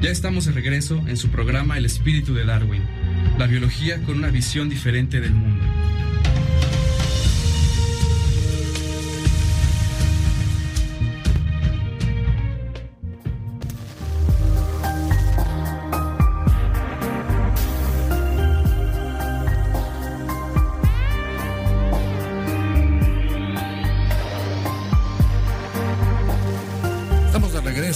[0.00, 2.82] Ya estamos de regreso en su programa El espíritu de Darwin,
[3.38, 5.62] la biología con una visión diferente del mundo.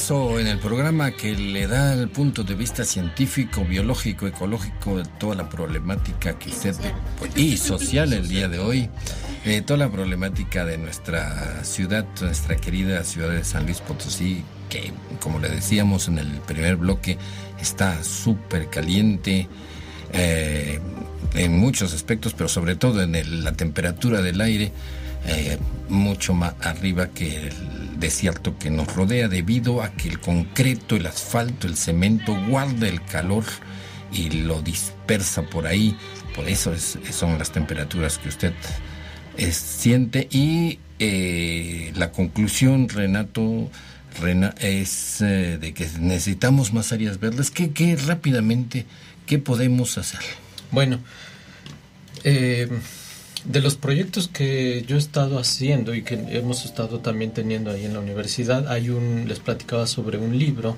[0.08, 5.34] Regreso en el programa que le da el punto de vista científico, biológico, ecológico toda
[5.34, 6.76] la problemática que usted
[7.34, 8.88] y social el día de hoy,
[9.44, 14.92] eh, toda la problemática de nuestra ciudad, nuestra querida ciudad de San Luis Potosí, que
[15.20, 17.18] como le decíamos en el primer bloque
[17.60, 19.48] está súper caliente.
[20.12, 20.78] eh,
[21.34, 24.70] en muchos aspectos, pero sobre todo en el- la temperatura del aire,
[25.26, 30.96] eh, mucho más arriba que el desierto que nos rodea debido a que el concreto,
[30.96, 33.44] el asfalto, el cemento guarda el calor
[34.12, 35.96] y lo dispersa por ahí.
[36.34, 38.52] Por eso es- son las temperaturas que usted
[39.38, 40.28] eh, siente.
[40.30, 43.70] Y eh, la conclusión, Renato,
[44.20, 47.50] Rena, es eh, de que necesitamos más áreas verdes.
[47.50, 48.86] ¿Qué, qué rápidamente,
[49.26, 50.20] qué podemos hacer?
[50.70, 51.00] Bueno,
[52.24, 52.68] eh,
[53.48, 57.84] de los proyectos que yo he estado haciendo y que hemos estado también teniendo ahí
[57.84, 60.76] en la universidad, hay un, les platicaba sobre un libro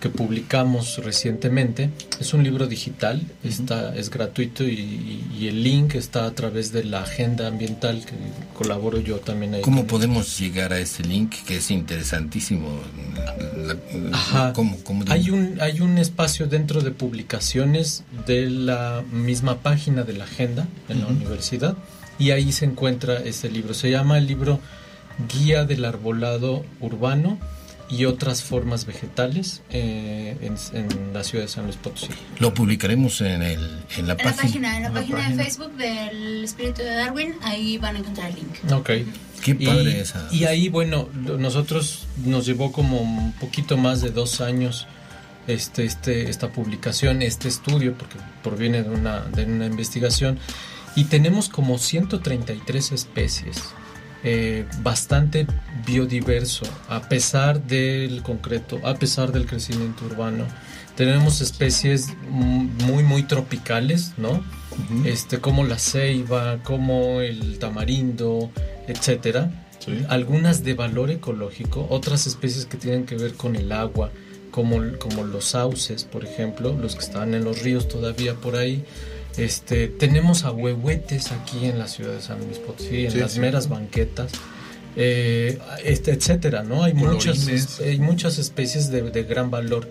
[0.00, 1.88] que publicamos recientemente.
[2.18, 6.82] Es un libro digital, está, es gratuito y, y el link está a través de
[6.82, 8.14] la agenda ambiental que
[8.52, 9.62] colaboro yo también ahí.
[9.62, 12.68] ¿Cómo podemos llegar a ese link que es interesantísimo?
[13.56, 13.76] La-
[14.12, 14.52] Ajá.
[14.54, 20.02] ¿Cómo- cómo de- Hay un, hay un espacio dentro de publicaciones de la misma página
[20.02, 21.76] de la agenda en la universidad
[22.22, 23.74] y ahí se encuentra ese libro.
[23.74, 24.60] Se llama el libro
[25.28, 27.36] Guía del Arbolado Urbano
[27.90, 32.08] y otras formas vegetales eh, en, en la ciudad de San Luis Potosí.
[32.38, 34.36] Lo publicaremos en, el, en la En la página.
[34.42, 38.30] página, en la en página de Facebook del Espíritu de Darwin, ahí van a encontrar
[38.30, 38.72] el link.
[38.72, 38.90] Ok.
[39.42, 40.28] Qué padre y, esa.
[40.30, 44.86] Y ahí, bueno, nosotros nos llevó como un poquito más de dos años
[45.48, 50.38] este, este, esta publicación, este estudio, porque proviene de una, de una investigación,
[50.96, 53.74] y tenemos como 133 especies.
[54.24, 55.46] eh, bastante
[55.84, 60.46] biodiverso a pesar del concreto, a pesar del crecimiento urbano.
[60.94, 64.44] Tenemos especies mm, muy muy tropicales, ¿no?
[65.04, 68.50] Este como la ceiba, como el tamarindo,
[68.86, 69.50] etcétera.
[70.08, 74.12] Algunas de valor ecológico, otras especies que tienen que ver con el agua,
[74.52, 78.84] como, como los sauces, por ejemplo, los que están en los ríos todavía por ahí.
[79.36, 83.40] Este, tenemos ahuehuetes aquí en la ciudad de San Luis Potosí, en Sí, las sí.
[83.40, 84.30] meras banquetas,
[84.96, 86.82] eh, este, etcétera, ¿no?
[86.84, 87.48] Hay muchas,
[87.80, 89.88] hay muchas especies de, de gran valor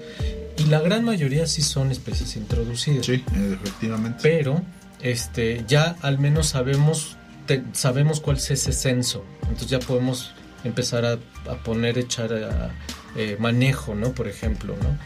[0.57, 3.05] y la gran mayoría sí son especies introducidas.
[3.07, 3.23] Sí,
[3.53, 4.19] efectivamente.
[4.21, 4.61] Pero
[5.01, 7.17] este, ya al menos sabemos,
[7.47, 10.33] te- sabemos cuál es ese censo, entonces ya podemos
[10.63, 11.13] empezar a,
[11.49, 12.69] a poner, echar a,
[13.15, 14.11] eh, manejo, ¿no?
[14.11, 14.99] Por ejemplo, ¿no?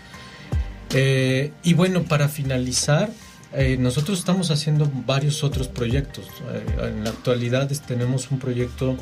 [0.94, 3.10] Eh, y bueno, para finalizar,
[3.56, 6.26] eh, nosotros estamos haciendo varios otros proyectos.
[6.54, 8.96] Eh, en la actualidad tenemos un proyecto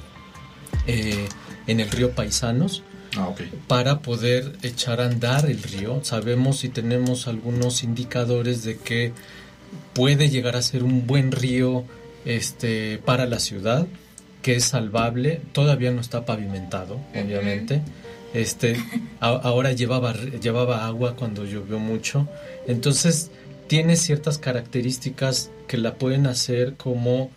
[0.88, 1.28] eh,
[1.68, 2.84] en el río Paisanos.
[3.16, 3.30] Ah,
[3.68, 6.00] para poder echar a andar el río.
[6.04, 9.14] Sabemos y tenemos algunos indicadores de que
[9.94, 11.84] puede llegar a ser un buen río
[12.26, 13.86] este, para la ciudad,
[14.42, 15.42] que es salvable.
[15.52, 17.84] Todavía no está pavimentado, obviamente.
[18.34, 18.78] Este,
[19.20, 22.28] a- ahora llevaba, llevaba agua cuando llovió mucho.
[22.66, 23.30] Entonces,
[23.68, 27.32] tiene ciertas características que la pueden hacer como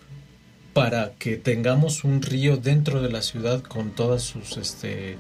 [0.73, 5.17] para que tengamos un río dentro de la ciudad con todas sus este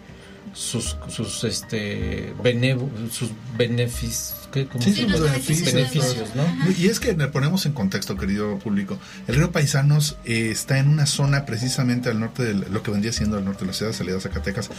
[0.52, 5.12] sus sus este benevo- sus beneficios ¿cómo Sí, sí, llama?
[5.18, 5.72] los beneficios.
[5.74, 6.44] beneficios ¿no?
[6.78, 8.98] Y es que le ponemos en contexto, querido público.
[9.28, 13.12] El río Paisanos eh, está en una zona precisamente al norte de lo que vendría
[13.12, 14.70] siendo al norte de la ciudad, salida a Zacatecas.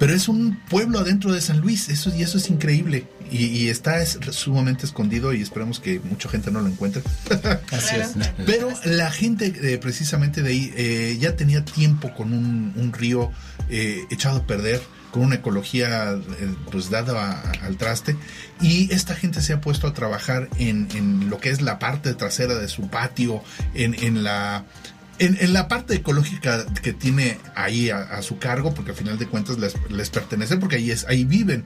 [0.00, 3.04] Pero es un pueblo adentro de San Luis, eso, y eso es increíble.
[3.32, 7.02] Y, y está es- sumamente escondido y esperemos que mucha gente no lo encuentre.
[7.72, 8.10] Así es.
[8.46, 13.30] Pero la gente eh, precisamente de ahí eh, ya tenía tiempo con un, un río
[13.70, 18.16] eh, echado a perder, con una ecología eh, pues dada a- al traste.
[18.60, 22.14] Y esta gente se ha puesto a trabajar en, en lo que es la parte
[22.14, 23.42] trasera de su patio,
[23.74, 24.64] en, en la...
[25.18, 29.18] En, en la parte ecológica que tiene ahí a, a su cargo, porque al final
[29.18, 31.64] de cuentas les, les pertenece, porque ahí, es, ahí viven.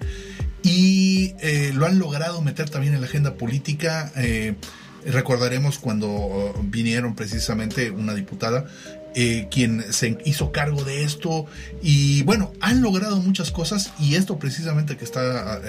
[0.66, 4.10] Y eh, lo han logrado meter también en la agenda política.
[4.16, 4.56] eh,
[5.04, 8.66] recordaremos cuando vinieron precisamente una diputada
[9.14, 11.46] eh, quien se hizo cargo de esto
[11.80, 15.60] y bueno, han logrado muchas cosas y esto precisamente que está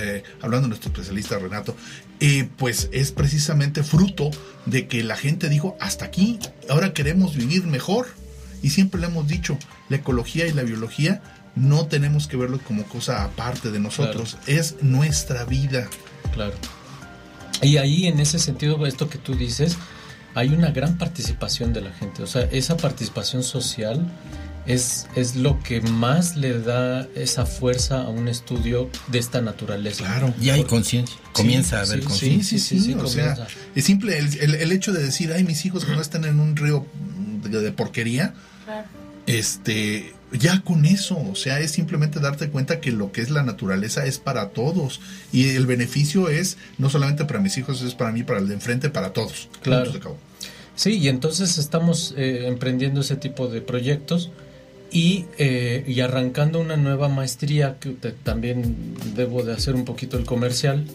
[0.41, 1.75] hablando nuestro especialista Renato,
[2.57, 4.31] pues es precisamente fruto
[4.65, 8.07] de que la gente dijo hasta aquí, ahora queremos vivir mejor
[8.63, 11.21] y siempre le hemos dicho, la ecología y la biología
[11.57, 15.87] no tenemos que verlo como cosa aparte de nosotros, es nuestra vida.
[16.33, 16.53] Claro.
[17.61, 19.77] Y ahí en ese sentido, esto que tú dices,
[20.35, 22.21] hay una gran participación de la gente.
[22.23, 24.05] O sea, esa participación social
[24.67, 30.03] es, es lo que más le da esa fuerza a un estudio de esta naturaleza.
[30.03, 30.33] Claro.
[30.39, 32.59] Ya hay conciencia, comienza a haber sí, conciencia.
[32.59, 35.65] Sí, sí, sí, o sea, es simple el, el- el hecho de decir, ay, mis
[35.65, 36.85] hijos que no están en un río
[37.43, 38.33] de, de porquería,
[39.25, 43.43] este, ya con eso, o sea, es simplemente darte cuenta que lo que es la
[43.43, 44.99] naturaleza es para todos
[45.31, 48.55] y el beneficio es no solamente para mis hijos, es para mí, para el de
[48.55, 49.47] enfrente, para todos.
[49.61, 49.91] Claro.
[50.75, 54.29] Sí, y entonces estamos eh, emprendiendo ese tipo de proyectos
[54.91, 60.17] y, eh, y arrancando una nueva maestría que te- también debo de hacer un poquito
[60.17, 60.85] el comercial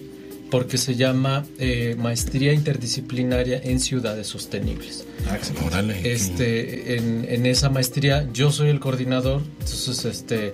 [0.53, 5.07] porque se llama eh, Maestría Interdisciplinaria en Ciudades Sostenibles.
[5.26, 5.38] Ah.
[5.66, 10.53] Órale, Este, en, en esa maestría yo soy el coordinador, entonces este,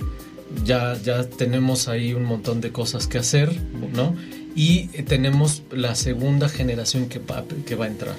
[0.64, 3.50] ya, ya tenemos ahí un montón de cosas que hacer,
[3.92, 4.14] ¿no?
[4.54, 8.14] Y tenemos la segunda generación que va, que va a entrar.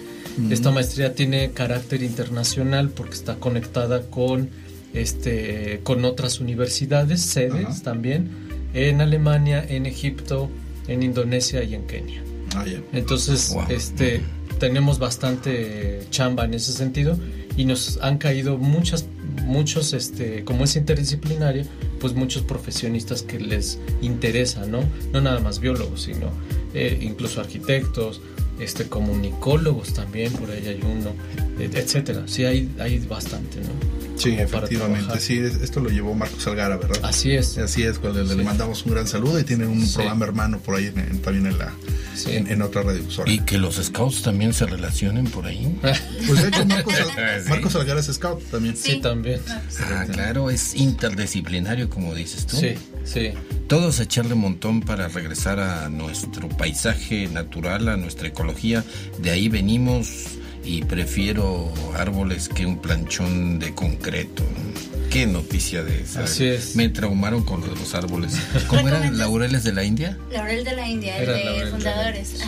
[0.50, 4.50] Esta maestría tiene carácter internacional porque está conectada con,
[4.94, 7.84] este, con otras universidades, sedes Ajá.
[7.84, 8.30] también,
[8.74, 10.50] en Alemania, en Egipto,
[10.90, 12.22] en Indonesia y en Kenia.
[12.56, 12.66] Ah.
[12.94, 13.64] Entonces, Wow.
[13.70, 14.22] este,
[14.60, 17.18] tenemos bastante chamba en ese sentido
[17.56, 19.06] y nos han caído muchas,
[19.46, 21.64] muchos, este, como es interdisciplinario,
[22.00, 24.80] pues muchos profesionistas que les interesa, ¿no?
[25.14, 26.28] No nada más biólogos, sino
[26.74, 28.22] eh, incluso arquitectos,
[28.60, 31.12] este, comunicólogos también, por ahí hay uno,
[31.60, 32.24] et- etcétera.
[32.28, 33.99] Sí, hay, hay bastante, ¿no?
[34.20, 35.20] Sí, efectivamente.
[35.20, 37.00] Sí, es- esto lo llevó Marcos Algara, ¿verdad?
[37.04, 37.58] Así es.
[37.58, 38.36] Así es, cuando le, Sí.
[38.36, 39.96] le mandamos un gran saludo y tiene un Sí.
[39.96, 41.74] programa hermano por ahí en- en- también en la
[42.16, 42.32] Sí.
[42.36, 43.32] en, en otra radiodifusora.
[43.32, 45.74] Y que los scouts también se relacionen por ahí.
[46.28, 46.94] Pues de hecho Marcos,
[47.44, 47.50] Sí.
[47.50, 48.76] Marcos Algara es scout también.
[48.76, 49.40] Sí, también.
[49.48, 52.58] Ah, claro, es interdisciplinario, como dices tú.
[52.58, 52.74] Sí,
[53.06, 53.32] sí.
[53.68, 58.84] Todos a echarle montón para regresar a nuestro paisaje natural, a nuestra ecología.
[59.20, 60.10] De ahí venimos
[60.64, 64.44] y prefiero árboles que un planchón de concreto.
[65.10, 66.24] Qué noticia de esa.
[66.24, 66.76] Así es.
[66.76, 68.38] Me traumaron con los árboles.
[68.68, 70.18] ¿Cómo eran laureles de la India?
[70.32, 72.28] Laurel de la India, el de Laurel de la fundadores.
[72.28, 72.44] Sí.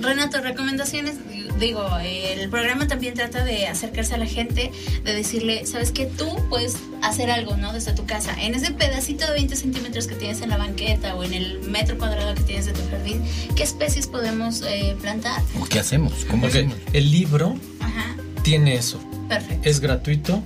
[0.00, 1.16] Renato, recomendaciones.
[1.58, 4.70] Digo, el programa también trata de acercarse a la gente,
[5.04, 7.72] de decirle, sabes que tú puedes hacer algo, ¿no?
[7.72, 8.32] Desde tu casa.
[8.40, 11.98] En ese pedacito de 20 centímetros que tienes en la banqueta o en el metro
[11.98, 13.22] cuadrado que tienes de tu jardín,
[13.56, 15.42] ¿qué especies podemos eh, plantar?
[15.60, 16.24] ¿O qué hacemos?
[16.30, 16.76] ¿Cómo Ok, hacemos?
[16.92, 19.00] El libro Ajá, tiene eso.
[19.28, 19.68] perfecto.
[19.68, 20.42] Es gratuito.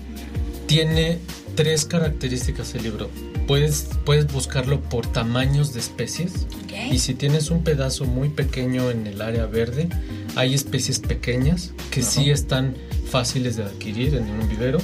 [0.66, 1.18] Tiene
[1.56, 3.10] tres características el libro.
[3.46, 6.46] Puedes, puedes buscarlo por tamaños de especies.
[6.64, 6.92] Ok.
[6.92, 9.88] Y si tienes un pedazo muy pequeño en el área verde,
[10.36, 12.74] hay especies pequeñas que sí están
[13.10, 14.78] fáciles de adquirir en un vivero.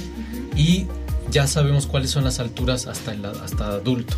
[0.55, 0.87] Y
[1.31, 4.15] ya sabemos cuáles son las alturas hasta, el, hasta adulto.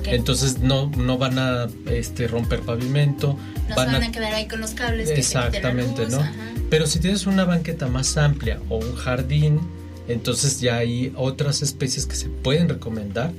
[0.00, 0.08] Ok.
[0.08, 3.38] Entonces no, no van a este, romper pavimento.
[3.68, 5.08] No se van a quedar ahí con los cables.
[5.08, 6.20] que Exactamente, luz, ¿no?
[6.20, 6.32] ajá.
[6.70, 9.60] Pero si tienes una banqueta más amplia o un jardín,
[10.06, 13.32] Entonces ya hay otras especies que se pueden recomendar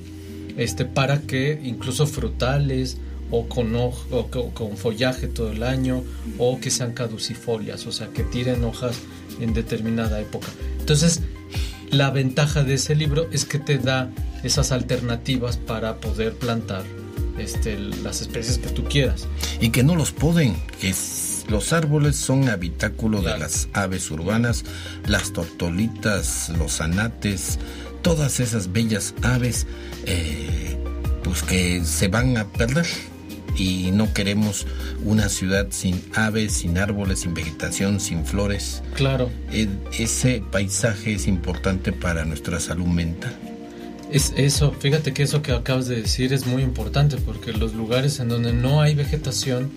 [0.58, 2.98] este, para que incluso frutales
[3.32, 3.92] o con, o
[4.54, 6.04] con follaje todo el año
[6.38, 9.00] o que sean caducifolias, o sea, que tiren hojas
[9.40, 10.48] en determinada época.
[10.80, 11.22] Entonces,
[11.90, 14.12] la ventaja de ese libro es que te da
[14.44, 16.84] esas alternativas para poder plantar
[17.38, 19.28] este, las especies que tú quieras.
[19.60, 20.94] Y que no los pueden, que
[21.48, 24.64] los árboles son habitáculo de las aves urbanas,
[25.08, 27.60] las tortolitas, los anates,
[28.06, 29.66] todas esas bellas aves,
[30.06, 30.78] eh,
[31.24, 32.86] pues que se van a perder
[33.58, 34.68] y no queremos
[35.04, 38.84] una ciudad sin aves, sin árboles, sin vegetación, sin flores.
[38.94, 39.32] Claro.
[39.52, 43.36] E, ese paisaje es importante para nuestra salud mental.
[44.12, 48.20] Es eso, fíjate que eso que acabas de decir es muy importante porque los lugares
[48.20, 49.72] en donde no hay vegetación,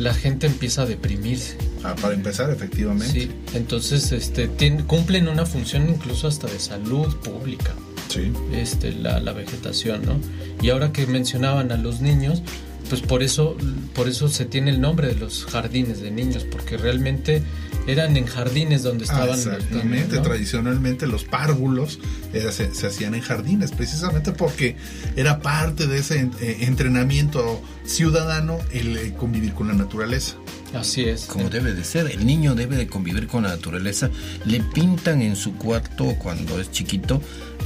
[0.00, 1.58] la gente empieza a deprimirse.
[1.84, 3.12] Ah, para empezar, efectivamente.
[3.12, 4.48] Sí, entonces este,
[4.86, 7.74] cumplen una función incluso hasta de salud pública.
[8.08, 8.32] Sí.
[8.52, 10.18] Este, la, la vegetación, ¿no?
[10.62, 12.42] Y ahora que mencionaban a los niños,
[12.88, 13.56] pues por eso,
[13.94, 17.42] por eso se tiene el nombre de los jardines de niños, porque realmente
[17.90, 19.38] eran en jardines donde estaban.
[19.38, 21.98] exactamente, tradicionalmente los párvulos
[22.32, 24.76] se, hacían en jardines, precisamente porque
[25.16, 30.36] era parte de ese eh, entrenamiento ciudadano el eh, convivir con la naturaleza.
[30.74, 31.24] Así es.
[31.24, 34.10] Como debe de ser, el niño debe de convivir con la naturaleza.
[34.44, 37.20] Le pintan en su cuarto cuando es chiquito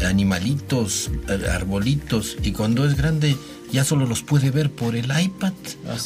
[0.04, 3.36] animalitos, eh, arbolitos y cuando es grande
[3.72, 5.52] ya solo los puede ver por el iPad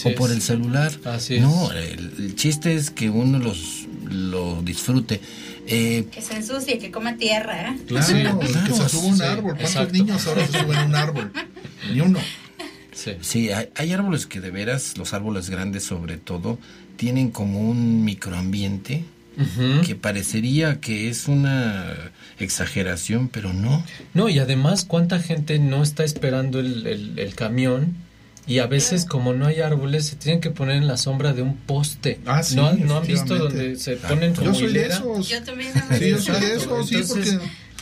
[0.04, 0.92] o por el celular.
[1.04, 5.20] Así no, el, chiste es que uno los lo disfrute.
[5.66, 7.70] Eh, que se ensucie, que coma tierra.
[7.70, 7.78] ¿eh?
[7.86, 9.56] Claro, que se suba un árbol.
[9.56, 11.32] ¿Cuántos niños ahora se suben un árbol?
[11.92, 12.18] Ni uno.
[13.20, 16.58] Sí, hay, árboles que de veras, los árboles grandes sobre todo,
[16.96, 19.04] tienen como un microambiente
[19.86, 21.94] que parecería que es una
[22.40, 23.84] exageración, pero no.
[24.12, 27.94] No, y además, ¿cuánta gente no está esperando el, camión?
[28.48, 31.42] Y a veces, como no hay árboles, se tienen que poner en la sombra de
[31.42, 32.18] un poste.
[32.24, 35.28] Ah, sí, ¿No, ¿no han visto donde se ponen como Yo soy de esos.
[35.28, 35.72] Yo también.
[35.98, 37.38] Sí, yo soy de esos, sí, porque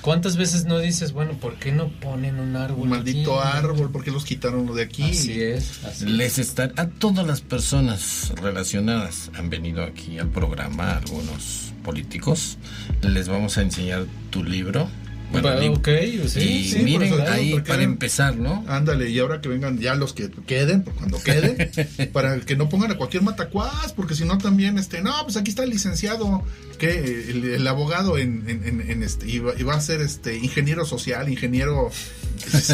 [0.06, 2.82] ¿Cuántas veces no dices, bueno, ¿por qué no ponen un árbol?
[2.82, 5.02] Un maldito árbol, ¿por qué los quitaron lo de aquí?
[5.02, 6.02] Así es.
[6.02, 12.56] Les están, a todas las personas relacionadas han venido aquí al programa, algunos políticos.
[13.02, 14.88] Les vamos a enseñar tu libro.
[15.32, 15.88] Bueno, ok,
[16.28, 18.64] sí, y miren ahí para empezar, ¿no?
[18.68, 21.70] Ándale, y ahora que vengan ya los que queden, cuando queden,
[22.12, 25.50] para que no pongan a cualquier matacuás, porque si no también, este, no, pues aquí
[25.50, 26.44] está el licenciado,
[26.78, 31.90] que el, abogado en, en, este, y va, a ser este ingeniero social, ingeniero.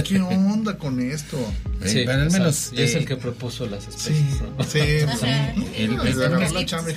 [0.05, 1.39] ¿Qué onda con esto?
[1.85, 2.73] Sí, al menos.
[2.77, 4.17] es el que propuso las especies.
[4.69, 4.79] Sí,
[5.21, 5.29] sí.
[5.77, 6.95] el, la chamba y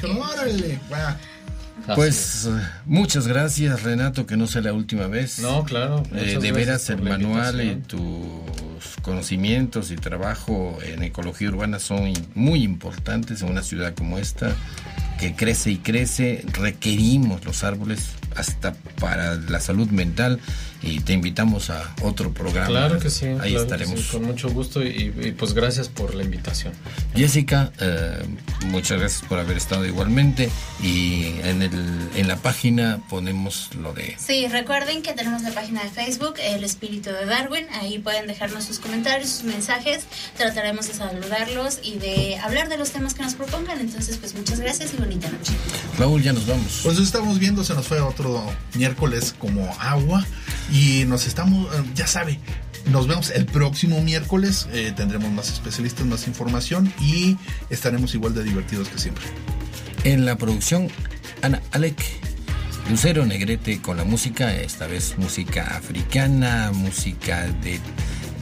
[1.93, 2.49] pues
[2.85, 5.39] muchas gracias Renato, que no sea la última vez.
[5.39, 6.03] No, claro.
[6.13, 8.01] Eh, de veras el manual y tus
[9.01, 14.55] conocimientos y trabajo en ecología urbana son muy importantes en una ciudad como esta
[15.19, 16.43] que crece y crece.
[16.53, 20.39] Requerimos los árboles hasta para la salud mental
[20.85, 22.67] y te invitamos a otro programa.
[22.67, 23.25] Claro que sí.
[23.41, 24.01] Ahí estaremos.
[24.05, 26.73] con mucho gusto y, pues gracias por la invitación.
[27.15, 28.23] Jessica, eh,
[28.67, 30.49] muchas gracias por haber estado igualmente
[30.81, 34.15] y en, el, en la página ponemos lo de...
[34.19, 38.65] Sí, recuerden que tenemos la página de Facebook, El Espíritu de Darwin, ahí pueden dejarnos
[38.65, 40.03] sus comentarios, sus mensajes,
[40.37, 44.59] trataremos de saludarlos y de hablar de los temas que nos propongan, entonces pues muchas
[44.59, 45.53] gracias y bonita noche.
[45.97, 46.81] Raúl, ya nos vamos.
[46.83, 50.23] Pues estamos viendo, se nos fue otro miércoles como agua.
[50.71, 50.74] Y
[51.07, 52.39] nos estamos, eh, ya sabe,
[52.91, 54.67] nos vemos el próximo miércoles.
[54.73, 57.37] Eh, tendremos más especialistas, más información y
[57.69, 59.23] estaremos igual de divertidos que siempre.
[60.03, 60.89] En la producción,
[61.41, 61.97] Ana Alec,
[62.89, 67.79] Lucero Negrete con la música, esta vez música africana, música de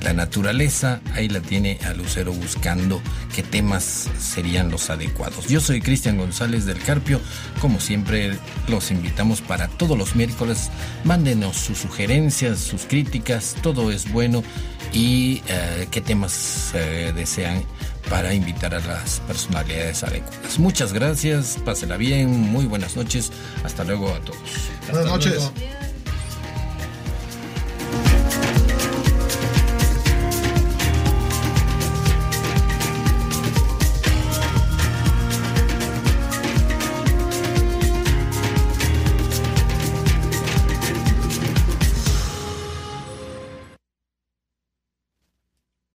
[0.03, 3.01] la naturaleza, ahí la tiene a Lucero buscando
[3.33, 5.47] qué temas serían los adecuados.
[5.47, 7.21] Yo soy Cristian González del Carpio,
[7.61, 8.37] como siempre
[8.67, 10.69] los invitamos para todos los miércoles,
[11.03, 14.43] mándenos sus sugerencias, sus críticas, todo es bueno
[14.91, 17.63] y eh, qué temas eh, desean
[18.09, 20.59] para invitar a las personalidades adecuadas.
[20.59, 23.31] Muchas gracias, pásela bien, muy buenas noches,
[23.63, 24.39] hasta luego a todos.
[24.91, 25.51] Buenas noches.